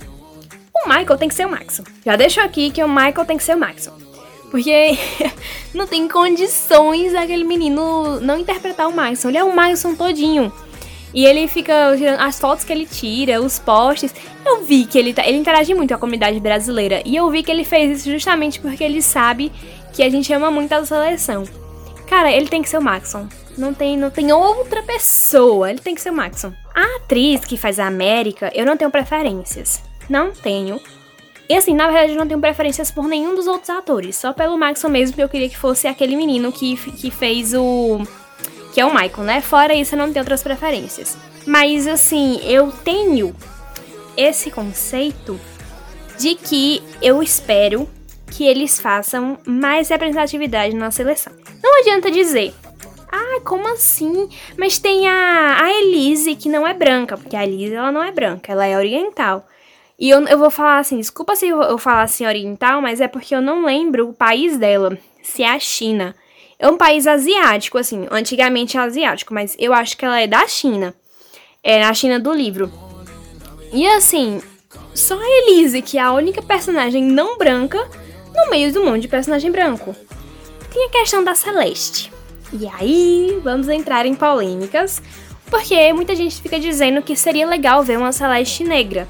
O 0.75 0.89
Michael 0.89 1.17
tem 1.17 1.29
que 1.29 1.37
ser 1.37 1.47
o 1.47 1.51
Maxon. 1.51 1.85
Já 2.05 2.17
deixo 2.17 2.41
aqui 2.41 2.73
que 2.73 2.83
o 2.83 2.89
Michael 2.89 3.25
tem 3.25 3.37
que 3.37 3.45
ser 3.45 3.55
o 3.55 3.61
Maxon. 3.61 3.93
Porque 4.51 4.99
não 5.73 5.87
tem 5.87 6.09
condições 6.09 7.15
aquele 7.15 7.45
menino 7.45 8.19
não 8.21 8.37
interpretar 8.37 8.89
o 8.89 8.93
Maxon. 8.93 9.29
Ele 9.29 9.39
é 9.39 9.45
o 9.45 9.55
Maxon 9.55 9.95
todinho. 9.95 10.53
E 11.15 11.25
ele 11.25 11.49
fica 11.49 11.95
tirando 11.97 12.21
as 12.21 12.39
fotos 12.39 12.65
que 12.65 12.73
ele 12.73 12.87
tira, 12.87 13.41
os 13.41 13.59
posts. 13.59 14.13
Eu 14.45 14.65
vi 14.65 14.85
que 14.85 14.99
ele, 14.99 15.15
tá, 15.15 15.27
ele 15.27 15.39
interage 15.39 15.73
muito 15.75 15.91
com 15.91 15.95
a 15.95 15.99
comunidade 15.99 16.39
brasileira. 16.41 17.03
E 17.05 17.17
eu 17.17 17.31
vi 17.31 17.43
que 17.43 17.51
ele 17.51 17.65
fez 17.65 18.01
isso 18.01 18.11
justamente 18.11 18.61
porque 18.61 18.83
ele 18.83 19.01
sabe 19.01 19.51
que 19.99 20.03
a 20.05 20.09
gente 20.09 20.33
ama 20.33 20.49
muito 20.49 20.73
a 20.73 20.87
seleção. 20.87 21.43
Cara, 22.07 22.31
ele 22.31 22.47
tem 22.47 22.63
que 22.63 22.69
ser 22.69 22.79
o 22.79 22.81
Maxon. 22.81 23.27
Não 23.57 23.75
tem, 23.75 23.97
não 23.97 24.11
tem 24.11 24.33
outra 24.33 24.81
pessoa. 24.81 25.69
Ele 25.69 25.81
tem 25.81 25.93
que 25.93 26.01
ser 26.01 26.11
o 26.11 26.15
Maxon. 26.15 26.53
A 26.73 26.99
atriz 26.99 27.45
que 27.45 27.57
faz 27.57 27.81
a 27.81 27.89
América, 27.89 28.49
eu 28.55 28.65
não 28.65 28.77
tenho 28.77 28.93
preferências. 28.93 29.83
Não 30.09 30.31
tenho. 30.31 30.81
E 31.49 31.57
assim, 31.57 31.75
na 31.75 31.89
verdade, 31.89 32.13
eu 32.13 32.17
não 32.17 32.29
tenho 32.29 32.39
preferências 32.41 32.93
por 32.93 33.09
nenhum 33.09 33.35
dos 33.35 33.49
outros 33.49 33.71
atores. 33.71 34.15
Só 34.15 34.33
pelo 34.33 34.57
Maxon 34.57 34.89
mesmo, 34.89 35.17
que 35.17 35.23
eu 35.25 35.29
queria 35.29 35.49
que 35.49 35.59
fosse 35.59 35.89
aquele 35.89 36.15
menino 36.15 36.53
que, 36.53 36.77
que 36.93 37.11
fez 37.11 37.53
o. 37.53 38.01
Que 38.73 38.81
é 38.81 38.87
o 38.87 38.95
Michael, 38.95 39.25
né? 39.25 39.41
Fora 39.41 39.75
isso, 39.75 39.97
eu 39.97 39.99
não 39.99 40.13
tenho 40.13 40.23
outras 40.23 40.45
preferências. 40.45 41.19
Mas 41.45 41.89
assim, 41.89 42.41
eu 42.45 42.71
tenho 42.71 43.35
esse 44.17 44.49
conceito 44.53 45.41
de 46.17 46.37
que 46.37 46.85
eu 47.03 47.21
espero 47.21 47.89
que 48.31 48.47
eles 48.47 48.81
façam 48.81 49.39
mais 49.47 49.89
representatividade 49.89 50.75
na 50.75 50.91
seleção. 50.91 51.33
Não 51.63 51.81
adianta 51.81 52.11
dizer, 52.11 52.55
ah, 53.11 53.41
como 53.45 53.67
assim? 53.69 54.29
Mas 54.57 54.79
tem 54.79 55.09
a, 55.09 55.63
a 55.63 55.73
Elise, 55.73 56.37
que 56.37 56.49
não 56.49 56.67
é 56.67 56.75
branca, 56.75 57.17
porque 57.17 57.37
a 57.37 57.45
Elise 57.45 57.75
ela 57.75 57.91
não 57.91 58.03
é 58.03 58.13
branca, 58.13 58.53
ela 58.53 58.67
é 58.67 58.77
oriental. 58.77 59.47
E 59.99 60.11
eu, 60.11 60.21
eu 60.29 60.39
vou 60.39 60.51
falar 60.51 60.79
assim, 60.79 60.99
desculpa 60.99 61.35
se 61.35 61.49
eu, 61.49 61.61
eu 61.63 61.79
falar 61.79 62.03
assim 62.03 62.27
oriental, 62.27 62.81
mas 62.81 63.01
é 63.01 63.09
porque 63.09 63.35
eu 63.35 63.41
não 63.41 63.65
lembro 63.65 64.09
o 64.09 64.15
país 64.15 64.57
dela, 64.57 64.97
se 65.23 65.43
é 65.43 65.51
a 65.51 65.59
China. 65.59 66.15
É 66.59 66.69
um 66.69 66.77
país 66.77 67.07
asiático, 67.07 67.79
assim, 67.79 68.07
antigamente 68.11 68.77
é 68.77 68.81
asiático, 68.81 69.33
mas 69.33 69.57
eu 69.59 69.73
acho 69.73 69.97
que 69.97 70.05
ela 70.05 70.21
é 70.21 70.27
da 70.27 70.47
China. 70.47 70.95
É 71.63 71.81
na 71.81 71.93
China 71.95 72.21
do 72.21 72.33
livro. 72.33 72.71
E 73.73 73.87
assim, 73.87 74.41
só 74.95 75.19
a 75.19 75.29
Elise, 75.43 75.83
que 75.83 75.99
é 75.99 76.01
a 76.01 76.13
única 76.13 76.43
personagem 76.43 77.05
não 77.05 77.39
branca, 77.39 77.79
no 78.45 78.51
meio 78.51 78.73
do 78.73 78.85
monte 78.85 79.03
de 79.03 79.09
personagem 79.09 79.51
branco. 79.51 79.95
Tem 80.73 80.87
a 80.87 80.91
questão 80.91 81.25
da 81.25 81.35
Celeste. 81.35 82.13
E 82.53 82.67
aí, 82.79 83.41
vamos 83.43 83.69
entrar 83.69 84.07
em 84.07 84.15
polêmicas, 84.15 85.03
porque 85.51 85.93
muita 85.93 86.15
gente 86.15 86.41
fica 86.41 86.59
dizendo 86.59 87.03
que 87.03 87.17
seria 87.17 87.47
legal 87.47 87.83
ver 87.83 87.99
uma 87.99 88.13
Celeste 88.13 88.65
negra. 88.65 89.09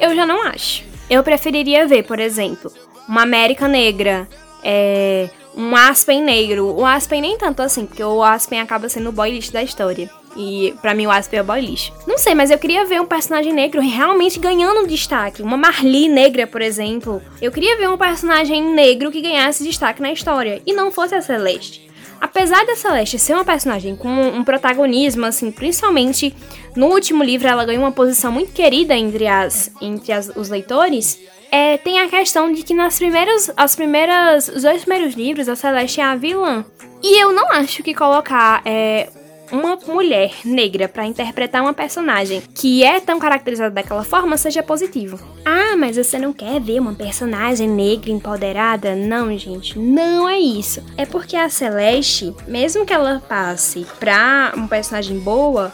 Eu 0.00 0.14
já 0.14 0.26
não 0.26 0.42
acho. 0.46 0.84
Eu 1.10 1.22
preferiria 1.22 1.86
ver, 1.86 2.04
por 2.04 2.18
exemplo, 2.18 2.72
uma 3.08 3.22
América 3.22 3.66
negra, 3.68 4.28
é, 4.62 5.30
um 5.56 5.74
Aspen 5.74 6.22
negro. 6.22 6.74
O 6.76 6.84
Aspen 6.84 7.20
nem 7.20 7.36
tanto 7.38 7.62
assim, 7.62 7.86
porque 7.86 8.02
o 8.02 8.22
Aspen 8.22 8.60
acaba 8.60 8.88
sendo 8.88 9.08
o 9.10 9.12
boy 9.12 9.30
lixo 9.30 9.52
da 9.52 9.62
história. 9.62 10.10
E 10.36 10.74
para 10.80 10.94
mim 10.94 11.06
o 11.06 11.10
Aspen 11.10 11.38
é 11.38 11.42
o 11.42 11.44
boy 11.44 11.60
lixo. 11.60 11.92
Não 12.06 12.18
sei, 12.18 12.34
mas 12.34 12.50
eu 12.50 12.58
queria 12.58 12.84
ver 12.84 13.00
um 13.00 13.06
personagem 13.06 13.52
negro 13.52 13.80
realmente 13.80 14.38
ganhando 14.38 14.86
destaque. 14.86 15.42
Uma 15.42 15.56
Marli 15.56 16.08
negra, 16.08 16.46
por 16.46 16.62
exemplo. 16.62 17.20
Eu 17.40 17.50
queria 17.50 17.76
ver 17.76 17.88
um 17.88 17.98
personagem 17.98 18.62
negro 18.74 19.10
que 19.10 19.20
ganhasse 19.20 19.64
destaque 19.64 20.02
na 20.02 20.12
história. 20.12 20.62
E 20.66 20.72
não 20.72 20.90
fosse 20.90 21.14
a 21.14 21.22
Celeste. 21.22 21.88
Apesar 22.20 22.66
da 22.66 22.74
Celeste 22.74 23.18
ser 23.18 23.34
uma 23.34 23.44
personagem 23.44 23.94
com 23.94 24.08
um 24.08 24.42
protagonismo, 24.42 25.24
assim, 25.24 25.52
principalmente 25.52 26.34
no 26.74 26.86
último 26.86 27.22
livro 27.22 27.46
ela 27.46 27.64
ganhou 27.64 27.84
uma 27.84 27.92
posição 27.92 28.32
muito 28.32 28.52
querida 28.52 28.94
entre, 28.94 29.26
as, 29.26 29.70
entre 29.80 30.12
as, 30.12 30.28
os 30.34 30.48
leitores, 30.48 31.18
é, 31.50 31.76
tem 31.78 32.00
a 32.00 32.08
questão 32.08 32.52
de 32.52 32.62
que 32.62 32.74
nas 32.74 32.98
primeiras, 32.98 33.50
as 33.56 33.74
primeiras, 33.74 34.48
os 34.48 34.62
dois 34.62 34.84
primeiros 34.84 35.14
livros 35.14 35.48
a 35.48 35.56
Celeste 35.56 36.00
é 36.00 36.04
a 36.04 36.16
vilã. 36.16 36.64
E 37.02 37.22
eu 37.22 37.32
não 37.32 37.50
acho 37.52 37.82
que 37.82 37.94
colocar 37.94 38.60
é, 38.64 39.08
uma 39.50 39.76
mulher 39.86 40.32
negra 40.44 40.88
para 40.88 41.06
interpretar 41.06 41.62
uma 41.62 41.74
personagem 41.74 42.42
que 42.54 42.84
é 42.84 43.00
tão 43.00 43.18
caracterizada 43.18 43.70
daquela 43.70 44.04
forma 44.04 44.36
seja 44.36 44.62
positivo. 44.62 45.18
Ah, 45.44 45.76
mas 45.76 45.96
você 45.96 46.18
não 46.18 46.32
quer 46.32 46.60
ver 46.60 46.80
uma 46.80 46.94
personagem 46.94 47.68
negra 47.68 48.10
empoderada? 48.10 48.94
Não, 48.94 49.36
gente, 49.36 49.78
não 49.78 50.28
é 50.28 50.38
isso. 50.38 50.82
É 50.96 51.06
porque 51.06 51.36
a 51.36 51.48
Celeste, 51.48 52.34
mesmo 52.46 52.84
que 52.84 52.92
ela 52.92 53.22
passe 53.28 53.86
pra 53.98 54.52
uma 54.54 54.68
personagem 54.68 55.18
boa, 55.18 55.72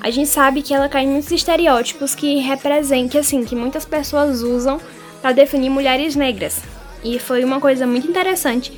a 0.00 0.10
gente 0.10 0.28
sabe 0.28 0.62
que 0.62 0.72
ela 0.72 0.88
cai 0.88 1.04
em 1.04 1.08
muitos 1.08 1.30
estereótipos 1.30 2.14
que 2.14 2.36
representam, 2.36 3.08
que 3.08 3.18
assim, 3.18 3.44
que 3.44 3.54
muitas 3.54 3.84
pessoas 3.84 4.42
usam 4.42 4.80
para 5.20 5.32
definir 5.32 5.68
mulheres 5.68 6.16
negras. 6.16 6.62
E 7.04 7.18
foi 7.18 7.44
uma 7.44 7.60
coisa 7.60 7.86
muito 7.86 8.08
interessante 8.08 8.72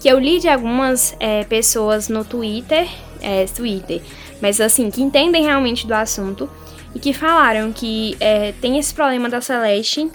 que 0.00 0.08
eu 0.08 0.18
li 0.18 0.38
de 0.38 0.48
algumas 0.48 1.16
é, 1.18 1.44
pessoas 1.44 2.08
no 2.08 2.24
Twitter, 2.24 2.86
é, 3.20 3.44
Twitter, 3.46 4.00
mas 4.40 4.60
assim, 4.60 4.90
que 4.90 5.02
entendem 5.02 5.44
realmente 5.44 5.86
do 5.86 5.94
assunto 5.94 6.48
e 6.94 6.98
que 6.98 7.12
falaram 7.12 7.72
que 7.72 8.16
é, 8.20 8.52
tem 8.60 8.78
esse 8.78 8.94
problema 8.94 9.28
da 9.28 9.40
Celeste, 9.40 10.10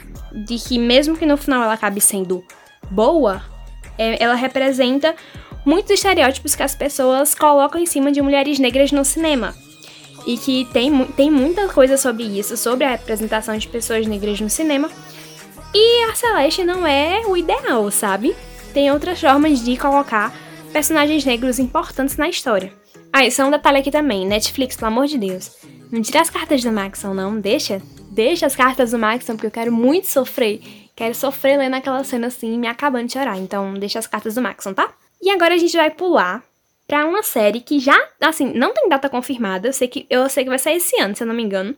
de 0.45 0.57
que 0.57 0.79
mesmo 0.79 1.15
que 1.15 1.25
no 1.25 1.37
final 1.37 1.63
ela 1.63 1.73
acabe 1.73 2.01
sendo 2.01 2.43
boa, 2.89 3.43
é, 3.97 4.21
ela 4.23 4.35
representa 4.35 5.15
muitos 5.65 5.91
estereótipos 5.91 6.55
que 6.55 6.63
as 6.63 6.75
pessoas 6.75 7.35
colocam 7.35 7.79
em 7.79 7.85
cima 7.85 8.11
de 8.11 8.21
mulheres 8.21 8.57
negras 8.59 8.91
no 8.91 9.05
cinema. 9.05 9.53
E 10.25 10.37
que 10.37 10.65
tem, 10.73 11.05
tem 11.07 11.31
muita 11.31 11.67
coisa 11.67 11.97
sobre 11.97 12.23
isso, 12.23 12.55
sobre 12.55 12.85
a 12.85 12.91
representação 12.91 13.57
de 13.57 13.67
pessoas 13.67 14.05
negras 14.05 14.39
no 14.39 14.49
cinema. 14.49 14.89
E 15.73 16.03
a 16.09 16.15
Celeste 16.15 16.63
não 16.63 16.85
é 16.85 17.21
o 17.27 17.35
ideal, 17.35 17.89
sabe? 17.91 18.35
Tem 18.73 18.91
outras 18.91 19.19
formas 19.19 19.63
de 19.63 19.77
colocar 19.77 20.33
personagens 20.71 21.25
negros 21.25 21.59
importantes 21.59 22.17
na 22.17 22.29
história. 22.29 22.80
Ah, 23.13 23.25
isso 23.25 23.41
é 23.41 23.45
um 23.45 23.51
detalhe 23.51 23.79
aqui 23.79 23.91
também. 23.91 24.25
Netflix, 24.25 24.75
pelo 24.75 24.87
amor 24.87 25.07
de 25.07 25.17
Deus. 25.17 25.57
Não 25.91 26.01
tira 26.01 26.21
as 26.21 26.29
cartas 26.29 26.63
do 26.63 26.71
Maxon, 26.71 27.13
não. 27.13 27.39
Deixa. 27.39 27.81
Deixa 28.09 28.45
as 28.45 28.55
cartas 28.55 28.91
do 28.91 28.97
Maxon, 28.97 29.33
porque 29.33 29.47
eu 29.47 29.51
quero 29.51 29.71
muito 29.71 30.07
sofrer. 30.07 30.61
Quero 30.95 31.13
sofrer 31.13 31.57
lendo 31.57 31.75
aquela 31.75 32.03
cena 32.03 32.27
assim, 32.27 32.57
me 32.57 32.67
acabando 32.67 33.07
de 33.07 33.13
chorar. 33.13 33.37
Então, 33.37 33.73
deixa 33.73 33.99
as 33.99 34.07
cartas 34.07 34.35
do 34.35 34.41
Maxon, 34.41 34.73
tá? 34.73 34.93
E 35.21 35.29
agora 35.29 35.53
a 35.53 35.57
gente 35.57 35.75
vai 35.75 35.91
pular 35.91 36.43
pra 36.87 37.05
uma 37.05 37.23
série 37.23 37.59
que 37.59 37.79
já, 37.79 37.97
assim, 38.21 38.53
não 38.53 38.73
tem 38.73 38.87
data 38.87 39.09
confirmada. 39.09 39.67
Eu 39.67 39.73
sei 39.73 39.87
que, 39.87 40.05
eu 40.09 40.27
sei 40.29 40.43
que 40.43 40.49
vai 40.49 40.59
sair 40.59 40.77
esse 40.77 40.99
ano, 41.01 41.15
se 41.15 41.23
eu 41.23 41.27
não 41.27 41.35
me 41.35 41.43
engano. 41.43 41.75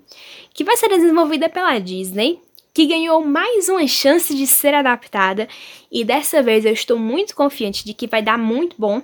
Que 0.53 0.63
vai 0.63 0.77
ser 0.77 0.89
desenvolvida 0.89 1.49
pela 1.49 1.79
Disney 1.79 2.39
que 2.73 2.87
ganhou 2.87 3.23
mais 3.23 3.69
uma 3.69 3.85
chance 3.85 4.35
de 4.35 4.47
ser 4.47 4.73
adaptada, 4.73 5.47
e 5.91 6.03
dessa 6.03 6.41
vez 6.41 6.65
eu 6.65 6.73
estou 6.73 6.97
muito 6.97 7.35
confiante 7.35 7.85
de 7.85 7.93
que 7.93 8.07
vai 8.07 8.21
dar 8.21 8.37
muito 8.37 8.75
bom, 8.79 9.01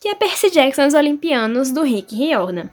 que 0.00 0.08
é 0.08 0.14
Percy 0.14 0.50
Jackson 0.50 0.86
os 0.86 0.94
Olimpianos 0.94 1.70
do 1.70 1.82
Rick 1.82 2.14
Riordan. 2.14 2.68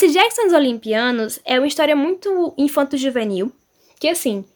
Percy 0.00 0.14
Jackson 0.14 0.46
os 0.46 0.54
Olimpianos 0.54 1.40
é 1.44 1.58
uma 1.58 1.66
história 1.66 1.94
muito 1.94 2.54
infanto-juvenil, 2.56 3.52
que 4.00 4.08
assim, 4.08 4.46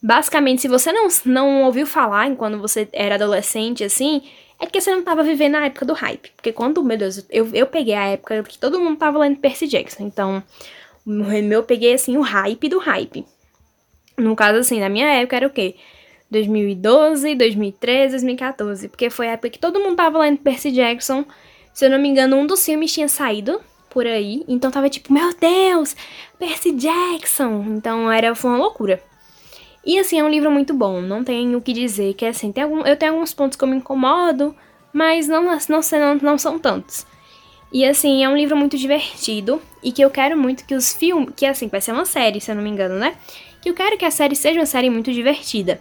basicamente, 0.00 0.62
se 0.62 0.68
você 0.68 0.92
não, 0.92 1.08
não 1.24 1.64
ouviu 1.64 1.88
falar 1.88 2.28
enquanto 2.28 2.58
você 2.58 2.88
era 2.92 3.16
adolescente, 3.16 3.82
assim, 3.82 4.22
é 4.60 4.66
que 4.66 4.80
você 4.80 4.94
não 4.94 5.02
tava 5.02 5.24
vivendo 5.24 5.56
a 5.56 5.66
época 5.66 5.84
do 5.84 5.92
hype. 5.92 6.30
Porque 6.36 6.52
quando, 6.52 6.84
meu 6.84 6.96
Deus, 6.96 7.26
eu, 7.30 7.50
eu 7.52 7.66
peguei 7.66 7.94
a 7.94 8.10
época 8.10 8.44
que 8.44 8.56
todo 8.56 8.78
mundo 8.78 8.96
tava 8.96 9.18
lendo 9.18 9.40
Percy 9.40 9.66
Jackson, 9.66 10.04
então, 10.04 10.40
eu 11.50 11.64
peguei, 11.64 11.94
assim, 11.94 12.16
o 12.16 12.20
hype 12.20 12.68
do 12.68 12.78
hype. 12.78 13.24
No 14.16 14.36
caso, 14.36 14.60
assim, 14.60 14.78
na 14.78 14.88
minha 14.88 15.08
época 15.08 15.34
era 15.34 15.48
o 15.48 15.50
quê? 15.50 15.74
2012, 16.30 17.34
2013, 17.34 18.10
2014, 18.12 18.88
porque 18.88 19.10
foi 19.10 19.26
a 19.26 19.32
época 19.32 19.50
que 19.50 19.58
todo 19.58 19.80
mundo 19.80 19.96
tava 19.96 20.20
lendo 20.20 20.38
Percy 20.38 20.70
Jackson. 20.70 21.24
Se 21.74 21.86
eu 21.86 21.90
não 21.90 21.98
me 21.98 22.08
engano, 22.08 22.36
um 22.36 22.46
dos 22.46 22.64
filmes 22.64 22.92
tinha 22.92 23.08
saído, 23.08 23.60
por 23.92 24.06
aí. 24.06 24.42
Então 24.48 24.70
tava 24.70 24.88
tipo, 24.88 25.12
meu 25.12 25.32
Deus, 25.34 25.94
Percy 26.38 26.72
Jackson. 26.72 27.64
Então 27.68 28.10
era 28.10 28.34
foi 28.34 28.50
uma 28.50 28.58
loucura. 28.58 29.02
E 29.84 29.98
assim, 29.98 30.18
é 30.18 30.24
um 30.24 30.28
livro 30.28 30.50
muito 30.50 30.72
bom, 30.72 31.00
não 31.00 31.24
tenho 31.24 31.58
o 31.58 31.60
que 31.60 31.72
dizer, 31.72 32.14
que 32.14 32.24
assim, 32.24 32.52
tem 32.52 32.62
algum, 32.62 32.86
eu 32.86 32.96
tenho 32.96 33.14
alguns 33.14 33.34
pontos 33.34 33.56
que 33.56 33.64
eu 33.64 33.68
me 33.68 33.76
incomodo, 33.76 34.54
mas 34.92 35.26
não, 35.26 35.42
não, 35.42 35.58
não, 35.68 36.14
não 36.22 36.38
são 36.38 36.56
tantos. 36.56 37.04
E 37.72 37.84
assim, 37.84 38.22
é 38.22 38.28
um 38.28 38.36
livro 38.36 38.56
muito 38.56 38.76
divertido 38.76 39.60
e 39.82 39.90
que 39.90 40.02
eu 40.02 40.10
quero 40.10 40.36
muito 40.38 40.64
que 40.64 40.74
os 40.74 40.92
filmes, 40.92 41.30
que 41.34 41.44
assim, 41.44 41.66
vai 41.66 41.80
ser 41.80 41.92
uma 41.92 42.04
série, 42.04 42.40
se 42.40 42.50
eu 42.50 42.54
não 42.54 42.62
me 42.62 42.70
engano, 42.70 42.96
né? 42.96 43.16
Que 43.60 43.70
eu 43.70 43.74
quero 43.74 43.98
que 43.98 44.04
a 44.04 44.10
série 44.10 44.36
seja 44.36 44.60
uma 44.60 44.66
série 44.66 44.88
muito 44.88 45.12
divertida. 45.12 45.80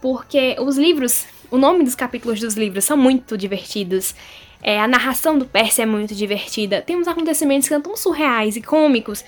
Porque 0.00 0.56
os 0.60 0.78
livros, 0.78 1.26
o 1.50 1.58
nome 1.58 1.84
dos 1.84 1.94
capítulos 1.94 2.40
dos 2.40 2.54
livros 2.54 2.84
são 2.84 2.96
muito 2.96 3.36
divertidos. 3.36 4.14
É, 4.62 4.80
a 4.80 4.88
narração 4.88 5.38
do 5.38 5.46
Percy 5.46 5.82
é 5.82 5.86
muito 5.86 6.14
divertida. 6.14 6.82
Tem 6.82 6.96
uns 6.96 7.08
acontecimentos 7.08 7.68
que 7.68 7.74
são 7.74 7.82
tão 7.82 7.96
surreais 7.96 8.56
e 8.56 8.62
cômicos 8.62 9.24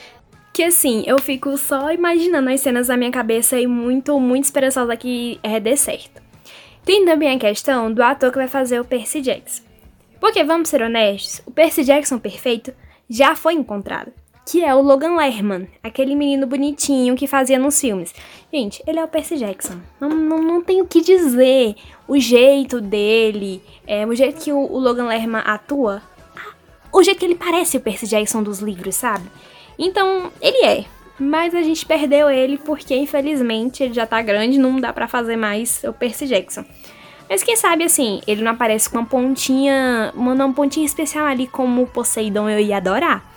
que 0.52 0.64
assim, 0.64 1.04
eu 1.06 1.18
fico 1.18 1.56
só 1.56 1.92
imaginando 1.92 2.50
as 2.50 2.60
cenas 2.60 2.88
na 2.88 2.96
minha 2.96 3.10
cabeça 3.10 3.58
e 3.58 3.66
muito, 3.66 4.18
muito 4.18 4.44
esperançosa 4.44 4.96
que 4.96 5.38
é, 5.42 5.60
dê 5.60 5.76
certo. 5.76 6.20
Tem 6.84 7.04
também 7.04 7.34
a 7.34 7.38
questão 7.38 7.92
do 7.92 8.02
ator 8.02 8.32
que 8.32 8.38
vai 8.38 8.48
fazer 8.48 8.80
o 8.80 8.84
Percy 8.84 9.20
Jackson. 9.20 9.62
Porque, 10.18 10.42
vamos 10.42 10.68
ser 10.68 10.82
honestos, 10.82 11.40
o 11.46 11.50
Percy 11.50 11.84
Jackson 11.84 12.18
perfeito 12.18 12.74
já 13.08 13.34
foi 13.34 13.54
encontrado 13.54 14.12
que 14.50 14.64
é 14.64 14.74
o 14.74 14.82
Logan 14.82 15.14
Lerman, 15.14 15.68
aquele 15.80 16.16
menino 16.16 16.44
bonitinho 16.44 17.14
que 17.14 17.28
fazia 17.28 17.56
nos 17.56 17.80
filmes. 17.80 18.12
Gente, 18.52 18.82
ele 18.84 18.98
é 18.98 19.04
o 19.04 19.06
Percy 19.06 19.36
Jackson. 19.36 19.78
Não, 20.00 20.08
não, 20.08 20.42
não 20.42 20.60
tenho 20.60 20.82
o 20.82 20.88
que 20.88 21.00
dizer. 21.00 21.76
O 22.08 22.18
jeito 22.18 22.80
dele, 22.80 23.62
é, 23.86 24.04
o 24.04 24.12
jeito 24.12 24.42
que 24.42 24.50
o, 24.50 24.58
o 24.58 24.76
Logan 24.80 25.06
Lerman 25.06 25.42
atua, 25.44 26.02
o 26.92 27.00
jeito 27.00 27.18
que 27.18 27.24
ele 27.26 27.36
parece 27.36 27.76
o 27.76 27.80
Percy 27.80 28.08
Jackson 28.08 28.42
dos 28.42 28.58
livros, 28.58 28.96
sabe? 28.96 29.22
Então, 29.78 30.32
ele 30.42 30.66
é. 30.66 30.84
Mas 31.16 31.54
a 31.54 31.62
gente 31.62 31.86
perdeu 31.86 32.28
ele 32.28 32.58
porque, 32.58 32.96
infelizmente, 32.96 33.84
ele 33.84 33.94
já 33.94 34.04
tá 34.04 34.20
grande, 34.20 34.58
não 34.58 34.80
dá 34.80 34.92
para 34.92 35.06
fazer 35.06 35.36
mais 35.36 35.84
o 35.84 35.92
Percy 35.92 36.26
Jackson. 36.26 36.64
Mas 37.28 37.44
quem 37.44 37.54
sabe, 37.54 37.84
assim, 37.84 38.20
ele 38.26 38.42
não 38.42 38.50
aparece 38.50 38.90
com 38.90 38.98
uma 38.98 39.06
pontinha, 39.06 40.12
uma, 40.16 40.32
uma 40.32 40.52
pontinha 40.52 40.84
especial 40.84 41.24
ali 41.24 41.46
como 41.46 41.82
o 41.82 41.86
Poseidon 41.86 42.50
eu 42.50 42.58
ia 42.58 42.78
adorar. 42.78 43.30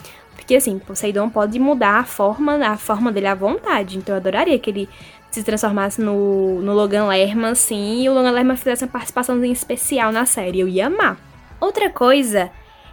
Porque 0.43 0.57
assim, 0.57 0.77
Poseidon 0.77 1.29
pode 1.29 1.57
mudar 1.57 1.99
a 1.99 2.03
forma, 2.03 2.55
a 2.67 2.75
forma 2.75 3.13
dele 3.13 3.27
à 3.27 3.33
vontade. 3.33 3.97
Então 3.97 4.13
eu 4.13 4.19
adoraria 4.19 4.59
que 4.59 4.69
ele 4.69 4.89
se 5.31 5.41
transformasse 5.41 6.01
no, 6.01 6.61
no 6.61 6.73
Logan 6.73 7.07
Lerman, 7.07 7.51
assim, 7.51 8.03
e 8.03 8.09
o 8.09 8.13
Logan 8.13 8.31
Lerman 8.31 8.57
fizesse 8.57 8.83
uma 8.83 8.91
participação 8.91 9.43
especial 9.45 10.11
na 10.11 10.25
série. 10.25 10.59
Eu 10.59 10.67
ia 10.67 10.87
amar. 10.87 11.17
Outra 11.61 11.89
coisa 11.89 12.51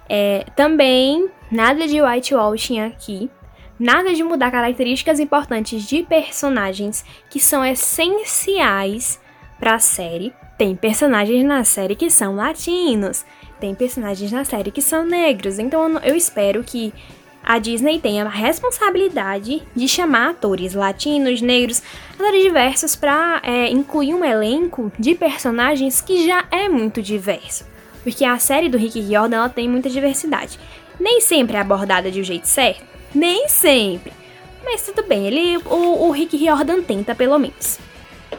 é 0.09 0.47
também 0.55 1.29
nada 1.51 1.89
de 1.89 2.01
whitewashing 2.01 2.81
aqui. 2.81 3.29
Nada 3.77 4.15
de 4.15 4.23
mudar 4.23 4.53
características 4.53 5.19
importantes 5.19 5.83
de 5.83 6.05
personagens 6.05 7.05
que 7.29 7.41
são 7.41 7.65
essenciais 7.65 9.21
para 9.59 9.75
a 9.75 9.79
série. 9.81 10.33
Tem 10.57 10.77
personagens 10.77 11.45
na 11.45 11.65
série 11.65 11.97
que 11.97 12.11
são 12.11 12.37
latinos, 12.37 13.25
tem 13.59 13.75
personagens 13.75 14.31
na 14.31 14.45
série 14.45 14.71
que 14.71 14.83
são 14.83 15.05
negros. 15.05 15.59
Então 15.59 15.99
eu 16.05 16.15
espero 16.15 16.63
que 16.63 16.95
a 17.51 17.59
Disney 17.59 17.99
tem 17.99 18.21
a 18.21 18.29
responsabilidade 18.29 19.61
de 19.75 19.89
chamar 19.89 20.31
atores 20.31 20.73
latinos, 20.73 21.43
negros, 21.43 21.83
atores 22.15 22.45
diversos 22.45 22.95
para 22.95 23.43
é, 23.43 23.69
incluir 23.69 24.15
um 24.15 24.25
elenco 24.25 24.93
de 24.97 25.17
personagens 25.17 26.01
que 26.01 26.25
já 26.25 26.45
é 26.53 26.69
muito 26.69 27.03
diverso. 27.03 27.67
Porque 28.05 28.25
a 28.25 28.39
série 28.39 28.69
do 28.69 28.79
Rick 28.79 29.01
Riordan 29.01 29.49
tem 29.49 29.69
muita 29.69 29.91
diversidade. 29.91 30.61
Nem 31.01 31.21
sempre 31.21 31.57
é 31.57 31.61
abordada 31.61 32.09
de 32.09 32.21
um 32.21 32.25
jeito 32.25 32.47
certo, 32.47 32.85
nem 33.13 33.49
sempre. 33.49 34.13
Mas 34.65 34.87
tudo 34.87 35.03
bem, 35.03 35.27
ele, 35.27 35.57
o, 35.67 36.07
o 36.07 36.11
Rick 36.13 36.37
Riordan 36.37 36.83
tenta 36.83 37.17
pelo 37.17 37.37
menos. 37.37 37.81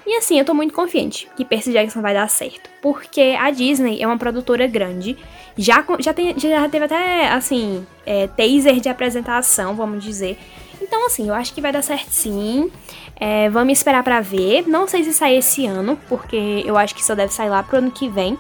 E 0.06 0.18
assim, 0.18 0.40
eu 0.40 0.46
tô 0.46 0.54
muito 0.54 0.74
confiante 0.74 1.28
que 1.36 1.46
Percy 1.46 1.72
Jackson 1.72 2.02
vai 2.02 2.14
dar 2.14 2.28
certo. 2.28 2.70
Porque 2.82 3.36
a 3.40 3.52
Disney 3.52 4.02
é 4.02 4.08
uma 4.08 4.18
produtora 4.18 4.66
grande 4.68 5.18
já, 5.58 5.86
já, 6.00 6.14
tem, 6.14 6.38
já 6.40 6.68
teve 6.70 6.86
até, 6.86 7.30
assim, 7.30 7.86
é, 8.06 8.28
taser 8.28 8.80
de 8.80 8.90
apresentação, 8.90 9.76
vamos 9.76 10.04
dizer. 10.04 10.38
Então, 10.82 11.06
assim, 11.06 11.28
eu 11.28 11.34
acho 11.34 11.54
que 11.54 11.62
vai 11.62 11.72
dar 11.72 11.84
certo 11.84 12.10
sim. 12.10 12.72
É, 13.16 13.50
vamos 13.50 13.74
esperar 13.74 14.04
para 14.04 14.20
ver. 14.20 14.68
Não 14.68 14.88
sei 14.88 15.04
se 15.04 15.14
sai 15.14 15.36
esse 15.36 15.66
ano, 15.66 15.98
porque 16.10 16.64
eu 16.66 16.78
acho 16.78 16.96
que 16.96 17.06
só 17.06 17.14
deve 17.14 17.32
sair 17.32 17.50
lá 17.50 17.62
pro 17.62 17.78
ano 17.78 17.92
que 17.92 18.10
vem. 18.10 18.38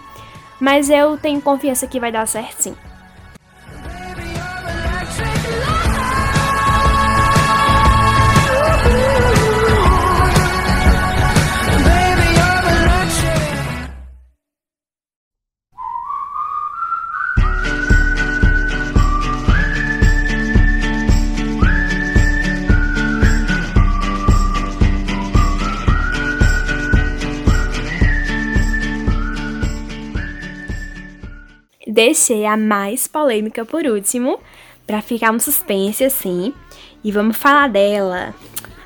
Mas 0.59 0.89
eu 0.89 1.17
tenho 1.17 1.41
confiança 1.41 1.87
que 1.87 1.99
vai 1.99 2.11
dar 2.11 2.27
certo 2.27 2.61
sim. 2.61 2.75
Deixei 32.01 32.47
a 32.47 32.57
mais 32.57 33.07
polêmica 33.07 33.63
por 33.63 33.85
último, 33.85 34.39
para 34.87 35.03
ficar 35.03 35.31
um 35.31 35.39
suspense 35.39 36.03
assim. 36.03 36.51
E 37.03 37.11
vamos 37.11 37.37
falar 37.37 37.69
dela. 37.69 38.33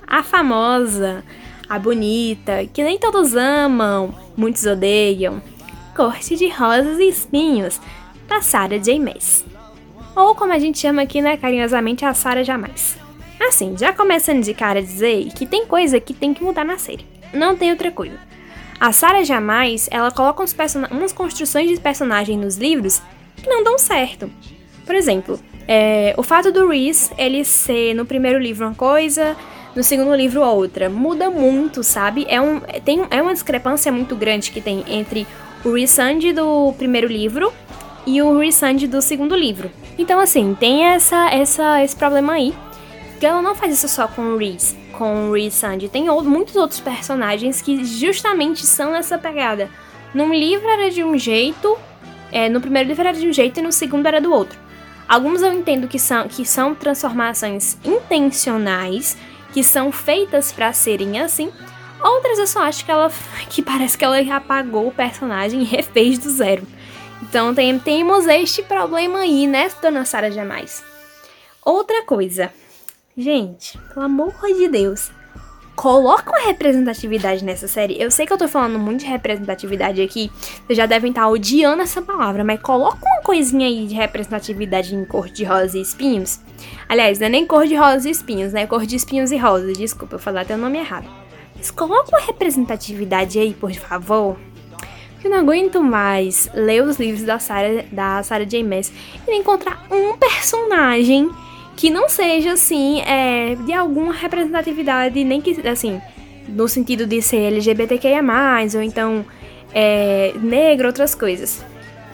A 0.05 0.21
famosa, 0.21 1.23
a 1.69 1.79
bonita, 1.79 2.65
que 2.73 2.83
nem 2.83 2.99
todos 2.99 3.33
amam, 3.33 4.13
muitos 4.35 4.65
odeiam. 4.65 5.41
Corte 5.95 6.35
de 6.35 6.49
Rosas 6.49 6.99
e 6.99 7.07
Espinhos, 7.07 7.79
da 8.27 8.41
Sarah 8.41 8.77
J. 8.77 8.99
Maas. 8.99 9.45
Ou 10.13 10.35
como 10.35 10.51
a 10.51 10.59
gente 10.59 10.77
chama 10.77 11.01
aqui, 11.01 11.21
né, 11.21 11.37
carinhosamente, 11.37 12.03
a 12.03 12.13
Sarah 12.13 12.43
Jamais. 12.43 12.97
Assim, 13.39 13.77
já 13.77 13.93
começando 13.93 14.43
de 14.43 14.53
cara 14.53 14.79
a 14.79 14.81
dizer 14.81 15.29
que 15.33 15.45
tem 15.45 15.65
coisa 15.65 16.01
que 16.01 16.13
tem 16.13 16.33
que 16.33 16.43
mudar 16.43 16.65
na 16.65 16.77
série. 16.77 17.05
Não 17.33 17.55
tem 17.55 17.71
outra 17.71 17.91
coisa. 17.91 18.19
A 18.79 18.91
Sarah 18.91 19.23
Jamais, 19.23 19.87
ela 19.91 20.11
coloca 20.11 20.43
uns 20.43 20.55
umas 20.91 21.13
construções 21.13 21.69
de 21.69 21.79
personagem 21.79 22.37
nos 22.37 22.57
livros 22.57 23.01
que 23.37 23.49
não 23.49 23.63
dão 23.63 23.77
certo. 23.77 24.29
Por 24.85 24.95
exemplo, 24.95 25.39
é, 25.67 26.13
o 26.17 26.23
fato 26.23 26.51
do 26.51 26.67
Reese, 26.67 27.11
ele 27.17 27.43
ser 27.43 27.93
no 27.93 28.05
primeiro 28.05 28.37
livro 28.37 28.67
uma 28.67 28.75
coisa, 28.75 29.35
no 29.75 29.83
segundo 29.83 30.13
livro 30.15 30.41
outra, 30.41 30.89
muda 30.89 31.29
muito, 31.29 31.83
sabe? 31.83 32.25
É, 32.29 32.39
um, 32.39 32.59
tem, 32.83 33.05
é 33.09 33.21
uma 33.21 33.33
discrepância 33.33 33.91
muito 33.91 34.15
grande 34.15 34.51
que 34.51 34.61
tem 34.61 34.83
entre 34.87 35.25
o 35.63 35.73
Reese 35.73 36.33
do 36.33 36.73
primeiro 36.77 37.07
livro 37.07 37.51
e 38.05 38.21
o 38.21 38.37
Reese 38.37 38.87
do 38.87 39.01
segundo 39.01 39.35
livro. 39.35 39.71
Então, 39.97 40.19
assim, 40.19 40.55
tem 40.59 40.85
essa, 40.85 41.29
essa, 41.29 41.83
esse 41.83 41.95
problema 41.95 42.33
aí. 42.33 42.53
Que 43.19 43.25
ela 43.25 43.41
não 43.41 43.55
faz 43.55 43.73
isso 43.73 43.87
só 43.87 44.07
com 44.07 44.21
o 44.21 44.37
Reese, 44.37 44.75
com 44.97 45.29
o 45.29 45.33
Reese 45.33 45.57
Sandy. 45.57 45.89
Tem 45.89 46.09
outro, 46.09 46.29
muitos 46.29 46.55
outros 46.55 46.79
personagens 46.79 47.61
que 47.61 47.83
justamente 47.83 48.65
são 48.65 48.91
nessa 48.91 49.17
pegada. 49.17 49.69
Num 50.13 50.33
livro 50.33 50.67
era 50.67 50.89
de 50.89 51.03
um 51.03 51.17
jeito, 51.17 51.77
é, 52.31 52.49
no 52.49 52.61
primeiro 52.61 52.89
livro 52.89 53.07
era 53.07 53.17
de 53.17 53.27
um 53.27 53.33
jeito 53.33 53.59
e 53.59 53.63
no 53.63 53.71
segundo 53.71 54.05
era 54.05 54.21
do 54.21 54.31
outro. 54.31 54.57
Alguns 55.07 55.41
eu 55.41 55.53
entendo 55.53 55.87
que 55.87 55.99
são, 55.99 56.27
que 56.27 56.45
são 56.45 56.73
transformações 56.73 57.77
intencionais, 57.83 59.17
que 59.53 59.63
são 59.63 59.91
feitas 59.91 60.51
para 60.51 60.73
serem 60.73 61.19
assim. 61.19 61.51
Outras 62.01 62.39
eu 62.39 62.47
só 62.47 62.63
acho 62.63 62.83
que 62.83 62.91
ela 62.91 63.11
que 63.49 63.61
parece 63.61 63.97
que 63.97 64.05
ela 64.05 64.19
apagou 64.35 64.87
o 64.87 64.91
personagem 64.91 65.61
e 65.61 65.65
refez 65.65 66.17
do 66.17 66.29
zero. 66.29 66.65
Então 67.21 67.53
tem, 67.53 67.77
temos 67.79 68.27
este 68.27 68.63
problema 68.63 69.19
aí, 69.19 69.47
né, 69.47 69.69
dona 69.81 70.05
Sara 70.05 70.31
Jamais. 70.31 70.83
Outra 71.63 72.03
coisa. 72.03 72.51
Gente, 73.17 73.77
pelo 73.93 74.05
amor 74.05 74.33
de 74.57 74.67
Deus, 74.67 75.09
coloca 75.73 76.31
uma 76.31 76.47
representatividade 76.47 77.45
nessa 77.45 77.65
série. 77.65 77.95
Eu 77.97 78.11
sei 78.11 78.25
que 78.25 78.33
eu 78.33 78.37
tô 78.37 78.45
falando 78.45 78.77
muito 78.77 78.99
de 78.99 79.05
representatividade 79.05 80.01
aqui, 80.01 80.29
vocês 80.67 80.75
já 80.75 80.85
devem 80.85 81.11
estar 81.11 81.29
odiando 81.29 81.81
essa 81.81 82.01
palavra, 82.01 82.43
mas 82.43 82.59
coloca 82.59 82.97
uma 83.01 83.21
coisinha 83.21 83.67
aí 83.67 83.87
de 83.87 83.95
representatividade 83.95 84.93
em 84.93 85.05
cor 85.05 85.29
de 85.29 85.45
rosa 85.45 85.77
e 85.77 85.81
espinhos. 85.81 86.41
Aliás, 86.89 87.17
não 87.17 87.27
é 87.27 87.29
nem 87.29 87.47
cor 87.47 87.65
de 87.65 87.75
rosa 87.75 88.09
e 88.09 88.11
espinhos, 88.11 88.51
né? 88.51 88.67
Cor 88.67 88.85
de 88.85 88.97
espinhos 88.97 89.31
e 89.31 89.37
rosa. 89.37 89.71
Desculpa, 89.71 90.15
eu 90.15 90.19
falei 90.19 90.41
até 90.41 90.55
o 90.55 90.57
nome 90.57 90.77
errado. 90.77 91.07
Mas 91.55 91.71
coloca 91.71 92.09
uma 92.09 92.19
representatividade 92.19 93.39
aí, 93.39 93.53
por 93.53 93.71
favor. 93.73 94.37
Eu 95.23 95.31
não 95.31 95.37
aguento 95.37 95.81
mais 95.81 96.49
ler 96.53 96.83
os 96.83 96.99
livros 96.99 97.23
da 97.23 97.39
Sarah, 97.39 97.85
da 97.93 98.21
Sarah 98.23 98.43
J. 98.43 98.61
Maas 98.61 98.91
e 99.25 99.33
encontrar 99.33 99.81
um 99.89 100.17
personagem 100.17 101.31
que 101.75 101.89
não 101.89 102.07
seja, 102.07 102.53
assim, 102.53 103.01
é, 103.01 103.55
de 103.55 103.73
alguma 103.73 104.13
representatividade, 104.13 105.23
nem 105.23 105.41
que, 105.41 105.67
assim, 105.67 106.01
no 106.47 106.67
sentido 106.67 107.05
de 107.05 107.21
ser 107.21 107.37
LGBTQIA+, 107.37 108.21
ou 108.75 108.81
então 108.81 109.25
é, 109.73 110.33
negro, 110.41 110.87
outras 110.87 111.13
coisas. 111.13 111.63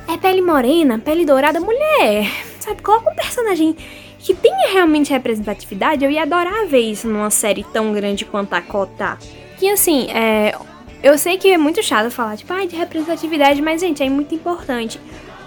É 0.07 0.17
pele 0.17 0.41
morena, 0.41 0.97
pele 0.97 1.25
dourada, 1.25 1.59
mulher, 1.59 2.29
sabe? 2.59 2.81
Coloca 2.81 3.11
um 3.11 3.15
personagem 3.15 3.75
que 4.17 4.33
tenha 4.33 4.71
realmente 4.71 5.11
representatividade, 5.11 6.03
eu 6.03 6.11
ia 6.11 6.23
adorar 6.23 6.65
ver 6.67 6.81
isso 6.81 7.07
numa 7.07 7.29
série 7.29 7.63
tão 7.71 7.91
grande 7.93 8.25
quanto 8.25 8.53
a 8.53 8.61
Cota. 8.61 9.17
Que, 9.57 9.69
assim, 9.69 10.09
é, 10.11 10.55
eu 11.03 11.17
sei 11.17 11.37
que 11.37 11.49
é 11.49 11.57
muito 11.57 11.81
chato 11.83 12.11
falar, 12.11 12.37
tipo, 12.37 12.51
ai, 12.51 12.67
de 12.67 12.75
representatividade, 12.75 13.61
mas, 13.61 13.81
gente, 13.81 14.01
é 14.03 14.09
muito 14.09 14.33
importante. 14.33 14.99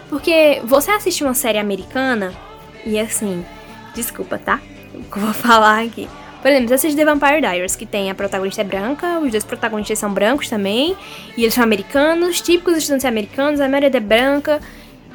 Porque 0.09 0.61
você 0.65 0.91
assiste 0.91 1.25
uma 1.25 1.35
série 1.35 1.59
americana 1.59 2.33
e, 2.85 2.99
assim, 2.99 3.45
Desculpa, 3.95 4.39
tá? 4.39 4.61
O 4.95 5.03
que 5.03 5.17
eu 5.19 5.23
vou 5.23 5.33
falar 5.33 5.85
aqui. 5.85 6.09
Por 6.43 6.51
exemplo, 6.51 6.75
assiste 6.75 6.95
The 6.95 7.07
Vampire 7.07 7.41
Diaries, 7.41 7.75
que 7.75 7.87
tem 7.87 8.11
a 8.11 8.15
protagonista 8.15 8.61
é 8.61 8.65
branca, 8.65 9.19
os 9.19 9.31
dois 9.31 9.45
protagonistas 9.45 9.99
são 9.99 10.13
brancos 10.13 10.49
também, 10.49 10.95
e 11.39 11.43
eles 11.43 11.55
são 11.55 11.65
americanos, 11.65 12.41
típicos 12.41 12.77
estudantes 12.77 13.07
americanos, 13.07 13.61
a 13.61 13.69
maioria 13.69 13.97
é 13.97 14.01
branca. 14.01 14.61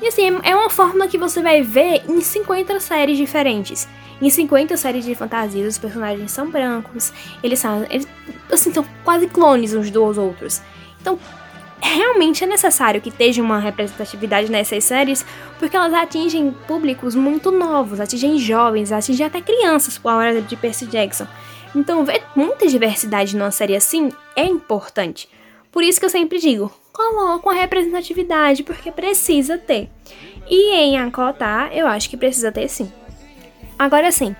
E 0.02 0.08
assim, 0.08 0.28
é 0.44 0.56
uma 0.56 0.72
fórmula 0.72 1.08
que 1.08 1.20
você 1.20 1.40
vai 1.40 1.62
ver 1.62 2.02
em 2.10 2.20
50 2.20 2.80
séries 2.80 3.16
diferentes. 3.16 3.88
Em 4.20 4.30
50 4.30 4.76
séries 4.76 5.06
de 5.06 5.14
fantasia, 5.14 5.68
os 5.68 5.78
personagens 5.78 6.32
são 6.32 6.50
brancos, 6.50 7.14
eles 7.44 7.60
são, 7.60 7.86
eles, 7.92 8.08
assim, 8.52 8.74
são 8.74 8.84
quase 9.04 9.28
clones 9.28 9.74
uns 9.74 9.92
dos 9.92 10.18
outros. 10.18 10.62
Então, 11.00 11.20
realmente 11.82 12.44
é 12.44 12.48
necessário 12.48 13.02
que 13.02 13.10
esteja 13.10 13.42
uma 13.42 13.60
representatividade 13.60 14.52
nessas 14.52 14.84
séries, 14.84 15.26
porque 15.58 15.76
elas 15.76 15.94
atingem 15.94 16.52
públicos 16.68 17.16
muito 17.16 17.52
novos, 17.52 18.00
atingem 18.00 18.38
jovens, 18.38 18.92
atingem 18.92 19.26
até 19.26 19.42
crianças, 19.42 19.98
com 19.98 20.10
a 20.10 20.16
hora 20.16 20.42
de 20.42 20.56
Percy 20.56 20.86
Jackson. 20.86 21.28
Então, 21.76 22.04
ver 22.04 22.24
muita 22.36 22.68
diversidade 22.68 23.36
numa 23.36 23.52
série 23.52 23.76
assim 23.76 24.12
é 24.36 24.44
importante. 24.44 25.30
Por 25.72 25.84
isso 25.84 26.00
que 26.00 26.06
eu 26.06 26.10
sempre 26.10 26.40
digo, 26.40 26.72
coloca 26.92 27.48
uma 27.48 27.56
representatividade, 27.56 28.64
porque 28.64 28.92
precisa 28.92 29.58
ter. 29.58 29.90
E 30.50 30.74
em 30.74 30.98
Acotar, 30.98 31.72
eu 31.74 31.86
acho 31.86 32.10
que 32.10 32.18
precisa 32.18 32.52
ter 32.52 32.68
sim. 32.68 32.92
Agora 33.78 34.12
sim, 34.12 34.36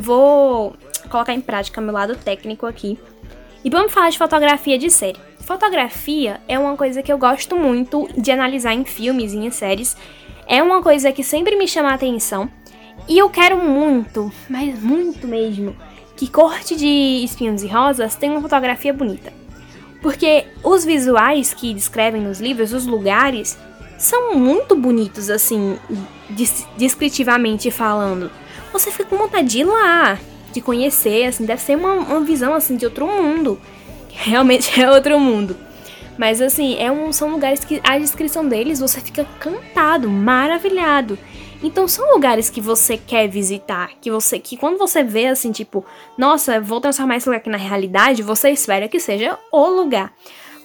vou 0.00 0.74
colocar 1.08 1.32
em 1.32 1.40
prática 1.40 1.80
meu 1.80 1.92
lado 1.92 2.16
técnico 2.16 2.66
aqui. 2.66 2.98
E 3.64 3.70
vamos 3.70 3.92
falar 3.92 4.10
de 4.10 4.18
fotografia 4.18 4.76
de 4.76 4.90
série. 4.90 5.18
Fotografia 5.40 6.40
é 6.48 6.58
uma 6.58 6.76
coisa 6.76 7.02
que 7.02 7.12
eu 7.12 7.18
gosto 7.18 7.56
muito 7.56 8.08
de 8.16 8.30
analisar 8.32 8.74
em 8.74 8.84
filmes 8.84 9.32
e 9.32 9.38
em 9.38 9.50
séries. 9.50 9.96
É 10.46 10.62
uma 10.62 10.82
coisa 10.82 11.12
que 11.12 11.22
sempre 11.22 11.56
me 11.56 11.68
chama 11.68 11.90
a 11.90 11.94
atenção. 11.94 12.50
E 13.08 13.18
eu 13.18 13.30
quero 13.30 13.56
muito, 13.58 14.32
mas 14.48 14.82
muito 14.82 15.26
mesmo, 15.26 15.76
que 16.16 16.28
Corte 16.28 16.76
de 16.76 17.22
Espinhos 17.24 17.62
e 17.62 17.68
Rosas 17.68 18.14
tenha 18.16 18.32
uma 18.32 18.40
fotografia 18.40 18.92
bonita. 18.92 19.32
Porque 20.00 20.46
os 20.64 20.84
visuais 20.84 21.54
que 21.54 21.72
descrevem 21.72 22.22
nos 22.22 22.40
livros, 22.40 22.72
os 22.72 22.86
lugares, 22.86 23.56
são 23.98 24.34
muito 24.34 24.74
bonitos, 24.74 25.30
assim, 25.30 25.78
descritivamente 26.76 27.70
falando. 27.70 28.30
Você 28.72 28.90
fica 28.90 29.04
com 29.04 29.16
vontade 29.16 29.48
de 29.48 29.60
ir 29.60 29.64
lá, 29.64 30.18
de 30.52 30.60
conhecer, 30.60 31.24
assim, 31.24 31.44
deve 31.44 31.60
ser 31.60 31.76
uma, 31.76 31.94
uma 31.94 32.20
visão, 32.20 32.54
assim, 32.54 32.76
de 32.76 32.84
outro 32.84 33.06
mundo 33.06 33.58
realmente 34.12 34.78
é 34.80 34.90
outro 34.90 35.18
mundo. 35.18 35.56
Mas 36.16 36.40
assim, 36.40 36.76
é 36.78 36.90
um, 36.92 37.12
são 37.12 37.30
lugares 37.30 37.64
que 37.64 37.80
a 37.82 37.98
descrição 37.98 38.46
deles 38.46 38.80
você 38.80 39.00
fica 39.00 39.26
cantado, 39.40 40.08
maravilhado. 40.08 41.18
Então 41.62 41.88
são 41.88 42.12
lugares 42.12 42.50
que 42.50 42.60
você 42.60 42.96
quer 42.96 43.28
visitar, 43.28 43.92
que 44.00 44.10
você 44.10 44.38
que 44.38 44.56
quando 44.56 44.78
você 44.78 45.02
vê 45.02 45.26
assim, 45.26 45.52
tipo, 45.52 45.84
nossa, 46.18 46.60
vou 46.60 46.80
transformar 46.80 47.16
esse 47.16 47.28
lugar 47.28 47.38
aqui 47.38 47.48
na 47.48 47.56
realidade, 47.56 48.22
você 48.22 48.50
espera 48.50 48.88
que 48.88 49.00
seja 49.00 49.38
o 49.50 49.66
lugar. 49.66 50.12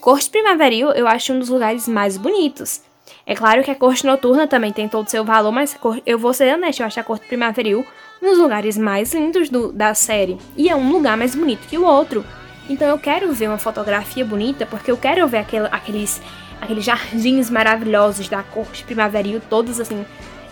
Corte 0.00 0.28
Primaveril 0.28 0.90
eu 0.90 1.08
acho 1.08 1.32
um 1.32 1.38
dos 1.38 1.48
lugares 1.48 1.88
mais 1.88 2.16
bonitos. 2.16 2.82
É 3.24 3.34
claro 3.34 3.62
que 3.62 3.70
a 3.70 3.74
corte 3.74 4.04
noturna 4.04 4.46
também 4.46 4.72
tem 4.72 4.88
todo 4.88 5.06
o 5.06 5.10
seu 5.10 5.24
valor, 5.24 5.52
mas 5.52 5.76
eu 6.04 6.18
vou 6.18 6.34
ser 6.34 6.54
honesta, 6.54 6.82
eu 6.82 6.86
acho 6.86 7.00
a 7.00 7.04
corte 7.04 7.26
primaveril 7.26 7.86
dos 8.20 8.38
lugares 8.38 8.76
mais 8.76 9.12
lindos 9.12 9.48
do, 9.48 9.72
da 9.72 9.94
série. 9.94 10.38
E 10.56 10.68
é 10.68 10.76
um 10.76 10.90
lugar 10.90 11.16
mais 11.16 11.34
bonito 11.34 11.66
que 11.66 11.78
o 11.78 11.84
outro. 11.84 12.24
Então 12.68 12.86
eu 12.88 12.98
quero 12.98 13.32
ver 13.32 13.48
uma 13.48 13.58
fotografia 13.58 14.24
bonita, 14.24 14.66
porque 14.66 14.90
eu 14.90 14.96
quero 14.96 15.26
ver 15.26 15.38
aquele, 15.38 15.66
aqueles, 15.70 16.20
aqueles 16.60 16.84
jardins 16.84 17.48
maravilhosos 17.48 18.28
da 18.28 18.42
corte 18.42 18.84
primaveril, 18.84 19.40
todos 19.48 19.80
assim, 19.80 20.04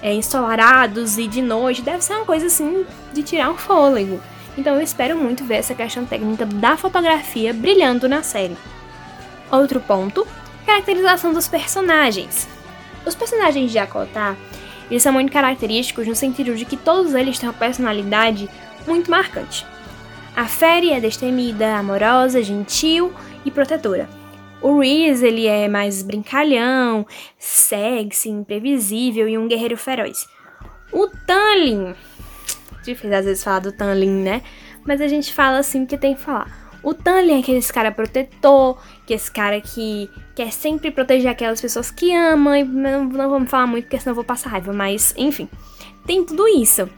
é, 0.02 0.14
ensolarados 0.14 1.18
e 1.18 1.28
de 1.28 1.42
noite. 1.42 1.82
Deve 1.82 2.02
ser 2.02 2.14
uma 2.14 2.24
coisa 2.24 2.46
assim 2.46 2.86
de 3.12 3.22
tirar 3.22 3.50
um 3.50 3.56
fôlego. 3.56 4.20
Então 4.56 4.74
eu 4.74 4.80
espero 4.80 5.16
muito 5.18 5.44
ver 5.44 5.56
essa 5.56 5.74
questão 5.74 6.06
técnica 6.06 6.46
da 6.46 6.76
fotografia 6.76 7.52
brilhando 7.52 8.08
na 8.08 8.22
série. 8.22 8.56
Outro 9.50 9.80
ponto, 9.80 10.26
caracterização 10.64 11.32
dos 11.32 11.46
personagens. 11.46 12.48
Os 13.04 13.14
personagens 13.14 13.70
de 13.70 13.78
Akotar, 13.78 14.36
eles 14.90 15.02
são 15.02 15.12
muito 15.12 15.32
característicos 15.32 16.06
no 16.06 16.14
sentido 16.14 16.54
de 16.54 16.64
que 16.64 16.76
todos 16.76 17.14
eles 17.14 17.38
têm 17.38 17.48
uma 17.48 17.54
personalidade 17.54 18.48
muito 18.86 19.10
marcante. 19.10 19.66
A 20.36 20.46
Fairy 20.46 20.92
é 20.92 21.00
destemida, 21.00 21.76
amorosa, 21.76 22.42
gentil 22.42 23.12
e 23.44 23.50
protetora. 23.50 24.08
O 24.60 24.80
Reese, 24.80 25.26
ele 25.26 25.46
é 25.46 25.68
mais 25.68 26.02
brincalhão, 26.02 27.06
sexy, 27.38 28.28
imprevisível 28.28 29.28
e 29.28 29.38
um 29.38 29.48
guerreiro 29.48 29.76
feroz. 29.76 30.26
O 30.92 31.08
Tanlin, 31.26 31.94
difícil 32.82 33.14
às 33.14 33.24
vezes 33.24 33.42
falar 33.44 33.60
do 33.60 33.72
Tanlin, 33.72 34.22
né? 34.22 34.42
Mas 34.84 35.00
a 35.00 35.08
gente 35.08 35.32
fala 35.32 35.58
assim 35.58 35.84
que 35.84 35.98
tem 35.98 36.14
que 36.14 36.20
falar. 36.20 36.65
O 36.86 36.94
Tanley 36.94 37.32
é 37.34 37.38
aquele 37.40 37.60
cara 37.62 37.90
protetor, 37.90 38.78
que 39.04 39.12
é 39.12 39.16
esse 39.16 39.28
cara 39.28 39.60
que 39.60 40.08
quer 40.36 40.52
sempre 40.52 40.92
proteger 40.92 41.28
aquelas 41.28 41.60
pessoas 41.60 41.90
que 41.90 42.14
amam, 42.14 42.54
e 42.54 42.62
não, 42.62 43.04
não 43.06 43.28
vamos 43.28 43.50
falar 43.50 43.66
muito 43.66 43.86
porque 43.86 43.98
senão 43.98 44.12
eu 44.12 44.14
vou 44.14 44.22
passar 44.22 44.50
raiva, 44.50 44.72
mas 44.72 45.12
enfim, 45.16 45.48
tem 46.06 46.24
tudo 46.24 46.46
isso. 46.46 46.88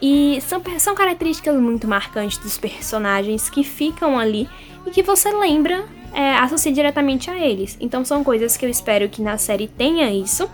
E 0.00 0.40
são, 0.40 0.62
são 0.78 0.94
características 0.94 1.54
muito 1.54 1.86
marcantes 1.86 2.38
dos 2.38 2.56
personagens 2.56 3.50
que 3.50 3.62
ficam 3.62 4.18
ali 4.18 4.48
e 4.86 4.90
que 4.90 5.02
você 5.02 5.30
lembra, 5.30 5.84
é, 6.14 6.32
associa 6.36 6.72
diretamente 6.72 7.30
a 7.30 7.36
eles. 7.38 7.76
Então 7.78 8.06
são 8.06 8.24
coisas 8.24 8.56
que 8.56 8.64
eu 8.64 8.70
espero 8.70 9.06
que 9.06 9.20
na 9.20 9.36
série 9.36 9.68
tenha 9.68 10.10
isso. 10.10 10.48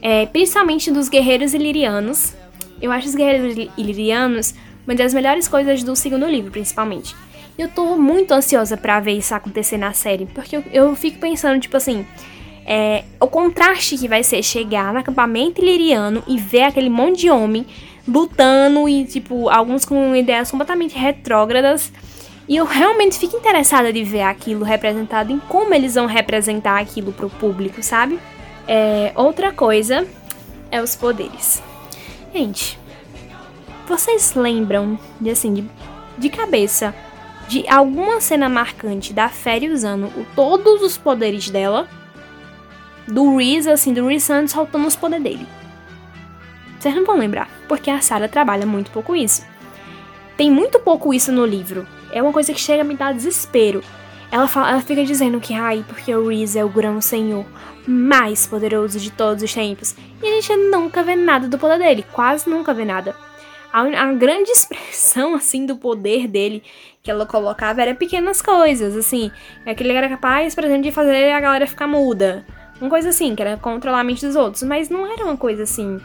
É, 0.00 0.24
principalmente 0.24 0.90
dos 0.90 1.10
guerreiros 1.10 1.52
ilirianos. 1.52 2.32
Eu 2.80 2.90
acho 2.90 3.06
os 3.06 3.14
guerreiros 3.14 3.70
ilirianos 3.76 4.54
uma 4.86 4.94
das 4.94 5.12
melhores 5.12 5.46
coisas 5.46 5.82
do 5.82 5.94
segundo 5.94 6.24
livro, 6.24 6.50
principalmente. 6.50 7.14
Eu 7.58 7.68
tô 7.68 7.96
muito 7.96 8.32
ansiosa 8.32 8.76
para 8.76 9.00
ver 9.00 9.18
isso 9.18 9.34
acontecer 9.34 9.76
na 9.76 9.92
série, 9.92 10.26
porque 10.26 10.56
eu, 10.56 10.64
eu 10.72 10.94
fico 10.94 11.18
pensando, 11.18 11.60
tipo 11.60 11.76
assim, 11.76 12.06
é, 12.64 13.02
o 13.18 13.26
contraste 13.26 13.98
que 13.98 14.06
vai 14.06 14.22
ser 14.22 14.44
chegar 14.44 14.92
no 14.92 15.00
acampamento 15.00 15.60
iliriano 15.60 16.22
e 16.28 16.38
ver 16.38 16.62
aquele 16.62 16.88
monte 16.88 17.22
de 17.22 17.30
homem 17.30 17.66
lutando 18.06 18.88
e, 18.88 19.04
tipo, 19.04 19.48
alguns 19.48 19.84
com 19.84 20.14
ideias 20.14 20.52
completamente 20.52 20.96
retrógradas. 20.96 21.92
E 22.48 22.56
eu 22.56 22.64
realmente 22.64 23.18
fico 23.18 23.36
interessada 23.36 23.92
de 23.92 24.04
ver 24.04 24.22
aquilo 24.22 24.64
representado 24.64 25.32
em 25.32 25.38
como 25.40 25.74
eles 25.74 25.96
vão 25.96 26.06
representar 26.06 26.78
aquilo 26.78 27.12
pro 27.12 27.28
público, 27.28 27.82
sabe? 27.82 28.20
É, 28.68 29.12
outra 29.16 29.52
coisa 29.52 30.06
é 30.70 30.80
os 30.80 30.94
poderes. 30.94 31.60
Gente, 32.32 32.78
vocês 33.88 34.34
lembram 34.34 34.98
de 35.20 35.30
assim, 35.30 35.54
de, 35.54 35.64
de 36.16 36.28
cabeça, 36.28 36.94
de 37.48 37.66
alguma 37.66 38.20
cena 38.20 38.48
marcante 38.48 39.12
da 39.12 39.28
Fairy 39.28 39.70
usando 39.70 40.12
todos 40.36 40.82
os 40.82 40.98
poderes 40.98 41.48
dela? 41.48 41.88
Do 43.06 43.38
Reese, 43.38 43.70
assim, 43.70 43.94
do 43.94 44.06
Reese 44.06 44.26
Santos 44.26 44.52
soltando 44.52 44.86
os 44.86 44.94
poderes 44.94 45.24
dele. 45.24 45.48
Vocês 46.78 46.94
não 46.94 47.06
vão 47.06 47.16
lembrar, 47.16 47.48
porque 47.66 47.90
a 47.90 48.02
Sarah 48.02 48.28
trabalha 48.28 48.66
muito 48.66 48.90
pouco 48.90 49.16
isso. 49.16 49.44
Tem 50.36 50.50
muito 50.50 50.78
pouco 50.78 51.12
isso 51.12 51.32
no 51.32 51.46
livro. 51.46 51.86
É 52.12 52.22
uma 52.22 52.32
coisa 52.32 52.52
que 52.52 52.60
chega 52.60 52.82
a 52.82 52.84
me 52.84 52.94
dar 52.94 53.14
desespero. 53.14 53.82
Ela, 54.30 54.46
fala, 54.46 54.70
ela 54.70 54.80
fica 54.82 55.02
dizendo 55.02 55.40
que, 55.40 55.54
ai, 55.54 55.82
porque 55.88 56.14
o 56.14 56.28
Reese 56.28 56.58
é 56.58 56.64
o 56.64 56.68
grão 56.68 57.00
senhor 57.00 57.46
mais 57.86 58.46
poderoso 58.46 59.00
de 59.00 59.10
todos 59.10 59.42
os 59.42 59.52
tempos. 59.52 59.96
E 60.22 60.26
a 60.26 60.40
gente 60.40 60.54
nunca 60.70 61.02
vê 61.02 61.16
nada 61.16 61.48
do 61.48 61.58
poder 61.58 61.78
dele, 61.78 62.04
quase 62.12 62.48
nunca 62.48 62.74
vê 62.74 62.84
nada. 62.84 63.16
A, 63.72 63.82
a 63.82 64.12
grande 64.12 64.50
expressão, 64.50 65.34
assim, 65.34 65.66
do 65.66 65.76
poder 65.76 66.26
dele 66.26 66.62
que 67.02 67.10
ela 67.10 67.26
colocava 67.26 67.82
era 67.82 67.94
pequenas 67.94 68.42
coisas, 68.42 68.96
assim. 68.96 69.30
É 69.64 69.74
que 69.74 69.82
ele 69.82 69.92
era 69.92 70.08
capaz, 70.08 70.54
por 70.54 70.64
exemplo, 70.64 70.82
de 70.82 70.92
fazer 70.92 71.32
a 71.32 71.40
galera 71.40 71.66
ficar 71.66 71.86
muda. 71.86 72.44
Uma 72.80 72.90
coisa 72.90 73.08
assim, 73.08 73.34
que 73.34 73.42
era 73.42 73.56
controlar 73.56 74.00
a 74.00 74.04
mente 74.04 74.26
dos 74.26 74.36
outros. 74.36 74.62
Mas 74.62 74.88
não 74.88 75.06
era 75.06 75.24
uma 75.24 75.36
coisa 75.36 75.62
assim 75.64 76.00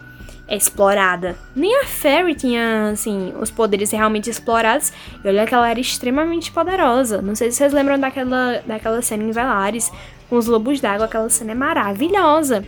explorada. 0.49 1.35
Nem 1.55 1.81
a 1.81 1.85
Fairy 1.85 2.35
tinha, 2.35 2.89
assim, 2.91 3.33
os 3.39 3.49
poderes 3.49 3.91
realmente 3.91 4.29
explorados. 4.29 4.91
E 5.23 5.27
olha 5.27 5.45
que 5.45 5.53
ela 5.53 5.69
era 5.69 5.79
extremamente 5.79 6.51
poderosa. 6.51 7.21
Não 7.21 7.35
sei 7.35 7.51
se 7.51 7.57
vocês 7.57 7.73
lembram 7.73 7.99
daquela, 7.99 8.61
daquela 8.65 9.01
cena 9.01 9.23
em 9.23 9.31
Velares 9.31 9.91
com 10.29 10.37
os 10.37 10.47
lobos 10.47 10.79
d'água. 10.81 11.05
Aquela 11.05 11.29
cena 11.29 11.51
é 11.51 11.55
maravilhosa. 11.55 12.65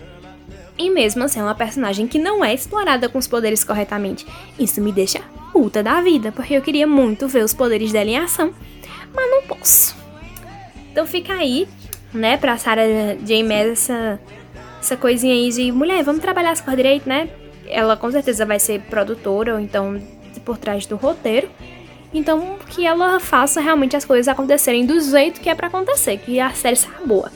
E 0.77 0.89
mesmo 0.89 1.23
assim, 1.23 1.39
é 1.39 1.43
uma 1.43 1.55
personagem 1.55 2.07
que 2.07 2.19
não 2.19 2.43
é 2.43 2.53
explorada 2.53 3.07
com 3.07 3.17
os 3.17 3.27
poderes 3.27 3.63
corretamente. 3.63 4.25
Isso 4.59 4.81
me 4.81 4.91
deixa 4.91 5.21
puta 5.53 5.81
da 5.81 6.01
vida, 6.01 6.31
porque 6.31 6.53
eu 6.53 6.61
queria 6.61 6.85
muito 6.85 7.27
ver 7.27 7.43
os 7.43 7.53
poderes 7.53 7.91
dela 7.91 8.09
em 8.09 8.17
ação, 8.17 8.53
mas 9.13 9.31
não 9.31 9.43
posso. 9.43 9.95
Então 10.91 11.05
fica 11.05 11.33
aí, 11.33 11.67
né, 12.13 12.35
pra 12.35 12.57
Sarah 12.57 12.83
J. 13.23 13.43
Maas 13.43 13.67
essa, 13.67 14.19
essa 14.81 14.97
coisinha 14.97 15.33
aí 15.33 15.49
de 15.49 15.71
mulher, 15.71 16.03
vamos 16.03 16.21
trabalhar 16.21 16.51
as 16.51 16.59
coisas 16.59 16.75
direito, 16.75 17.07
né? 17.07 17.29
ela 17.67 17.97
com 17.97 18.11
certeza 18.11 18.45
vai 18.45 18.59
ser 18.59 18.81
produtora 18.81 19.53
ou 19.53 19.59
então 19.59 20.01
por 20.43 20.57
trás 20.57 20.85
do 20.85 20.95
roteiro. 20.95 21.49
Então, 22.13 22.57
que 22.69 22.85
ela 22.85 23.19
faça 23.19 23.59
realmente 23.59 23.95
as 23.95 24.05
coisas 24.05 24.27
acontecerem 24.27 24.85
do 24.85 24.99
jeito 25.01 25.41
que 25.41 25.49
é 25.49 25.55
para 25.55 25.67
acontecer, 25.67 26.17
que 26.17 26.39
a 26.39 26.51
série 26.51 26.75
seja 26.75 26.93
boa. 27.05 27.29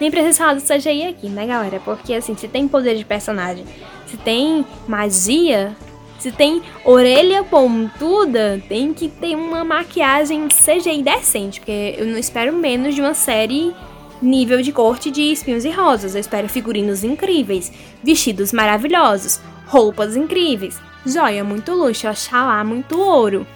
Nem 0.00 0.10
precisa 0.10 0.38
falar 0.38 0.54
do 0.54 0.62
CGI 0.62 1.04
aqui, 1.04 1.28
né, 1.28 1.46
galera? 1.46 1.80
Porque, 1.80 2.14
assim, 2.14 2.36
se 2.36 2.48
tem 2.48 2.68
poder 2.68 2.96
de 2.96 3.04
personagem, 3.04 3.64
se 4.06 4.16
tem 4.16 4.64
magia, 4.86 5.74
se 6.18 6.30
tem 6.30 6.62
orelha 6.84 7.42
pontuda, 7.44 8.62
tem 8.68 8.92
que 8.92 9.08
ter 9.08 9.34
uma 9.36 9.64
maquiagem 9.64 10.48
CGI 10.48 11.02
decente, 11.02 11.60
porque 11.60 11.94
eu 11.98 12.06
não 12.06 12.18
espero 12.18 12.52
menos 12.52 12.94
de 12.94 13.00
uma 13.00 13.14
série 13.14 13.74
nível 14.20 14.62
de 14.62 14.72
corte 14.72 15.10
de 15.10 15.22
espinhos 15.22 15.64
e 15.64 15.70
rosas. 15.70 16.14
Eu 16.14 16.20
espero 16.20 16.48
figurinos 16.48 17.04
incríveis, 17.04 17.72
vestidos 18.02 18.52
maravilhosos, 18.52 19.40
roupas 19.66 20.16
incríveis, 20.16 20.80
joia 21.04 21.44
muito 21.44 21.72
luxo, 21.72 22.08
oxalá 22.08 22.62
muito 22.64 22.98
ouro. 23.00 23.46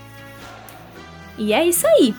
E 1.38 1.53
é 1.53 1.64
isso 1.66 1.87
aí. 1.87 2.14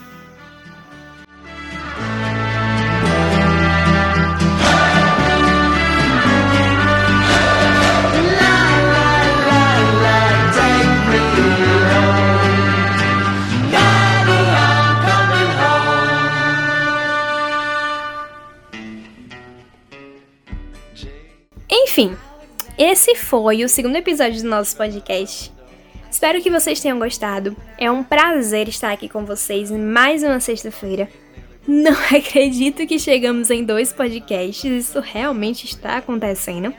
Esse 22.92 23.16
foi 23.16 23.64
o 23.64 23.70
segundo 23.70 23.96
episódio 23.96 24.42
do 24.42 24.50
nosso 24.50 24.76
podcast. 24.76 25.50
Espero 26.12 26.42
que 26.42 26.50
vocês 26.50 26.82
tenham 26.82 27.00
gostado. 27.00 27.56
É 27.78 27.90
um 27.90 28.04
prazer 28.04 28.68
estar 28.68 28.92
aqui 28.92 29.08
com 29.08 29.24
vocês 29.24 29.72
mais 29.72 30.24
uma 30.24 30.42
sexta-feira. 30.42 31.08
Não 31.66 31.94
acredito 32.14 32.86
que 32.86 33.00
chegamos 33.00 33.50
em 33.50 33.64
dois 33.64 33.94
podcasts, 33.94 34.66
isso 34.66 35.00
realmente 35.00 35.66
está 35.68 36.00
acontecendo. 36.00 36.74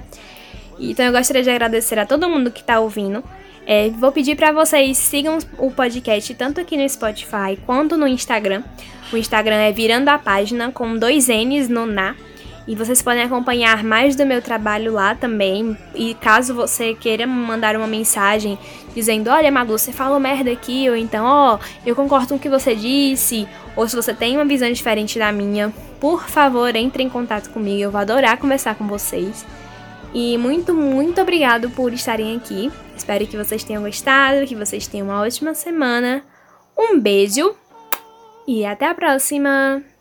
Então 0.78 1.06
eu 1.06 1.12
gostaria 1.12 1.42
de 1.42 1.48
agradecer 1.48 1.98
a 1.98 2.04
todo 2.04 2.28
mundo 2.28 2.50
que 2.50 2.60
está 2.60 2.78
ouvindo. 2.78 3.24
É, 3.66 3.88
vou 3.88 4.12
pedir 4.12 4.36
para 4.36 4.52
vocês 4.52 4.98
sigam 4.98 5.38
o 5.56 5.70
podcast 5.70 6.34
tanto 6.34 6.60
aqui 6.60 6.76
no 6.76 6.86
Spotify 6.86 7.58
quanto 7.64 7.96
no 7.96 8.06
Instagram. 8.06 8.62
O 9.10 9.16
Instagram 9.16 9.56
é 9.56 9.72
virando 9.72 10.10
a 10.10 10.18
página 10.18 10.70
com 10.70 10.94
dois 10.94 11.28
N's 11.28 11.70
no 11.70 11.86
na 11.86 12.14
e 12.66 12.76
vocês 12.76 13.02
podem 13.02 13.22
acompanhar 13.22 13.82
mais 13.82 14.14
do 14.14 14.24
meu 14.24 14.40
trabalho 14.40 14.92
lá 14.92 15.14
também. 15.14 15.76
E 15.94 16.14
caso 16.14 16.54
você 16.54 16.94
queira 16.94 17.26
mandar 17.26 17.76
uma 17.76 17.86
mensagem 17.86 18.58
dizendo: 18.94 19.30
Olha, 19.30 19.50
Malu, 19.50 19.78
você 19.78 19.92
falou 19.92 20.20
merda 20.20 20.50
aqui, 20.50 20.88
ou 20.88 20.96
então, 20.96 21.24
ó, 21.24 21.56
oh, 21.56 21.58
eu 21.84 21.96
concordo 21.96 22.28
com 22.28 22.34
o 22.36 22.38
que 22.38 22.48
você 22.48 22.74
disse, 22.74 23.48
ou 23.74 23.88
se 23.88 23.96
você 23.96 24.14
tem 24.14 24.36
uma 24.36 24.44
visão 24.44 24.70
diferente 24.70 25.18
da 25.18 25.32
minha, 25.32 25.72
por 26.00 26.28
favor, 26.28 26.74
entre 26.76 27.02
em 27.02 27.08
contato 27.08 27.50
comigo. 27.50 27.82
Eu 27.82 27.90
vou 27.90 28.00
adorar 28.00 28.38
conversar 28.38 28.74
com 28.74 28.86
vocês. 28.86 29.44
E 30.14 30.36
muito, 30.36 30.74
muito 30.74 31.20
obrigado 31.20 31.70
por 31.70 31.92
estarem 31.92 32.36
aqui. 32.36 32.70
Espero 32.94 33.26
que 33.26 33.36
vocês 33.36 33.64
tenham 33.64 33.82
gostado, 33.82 34.46
que 34.46 34.54
vocês 34.54 34.86
tenham 34.86 35.08
uma 35.08 35.22
ótima 35.22 35.54
semana. 35.54 36.22
Um 36.78 37.00
beijo 37.00 37.54
e 38.46 38.64
até 38.64 38.88
a 38.88 38.94
próxima! 38.94 39.91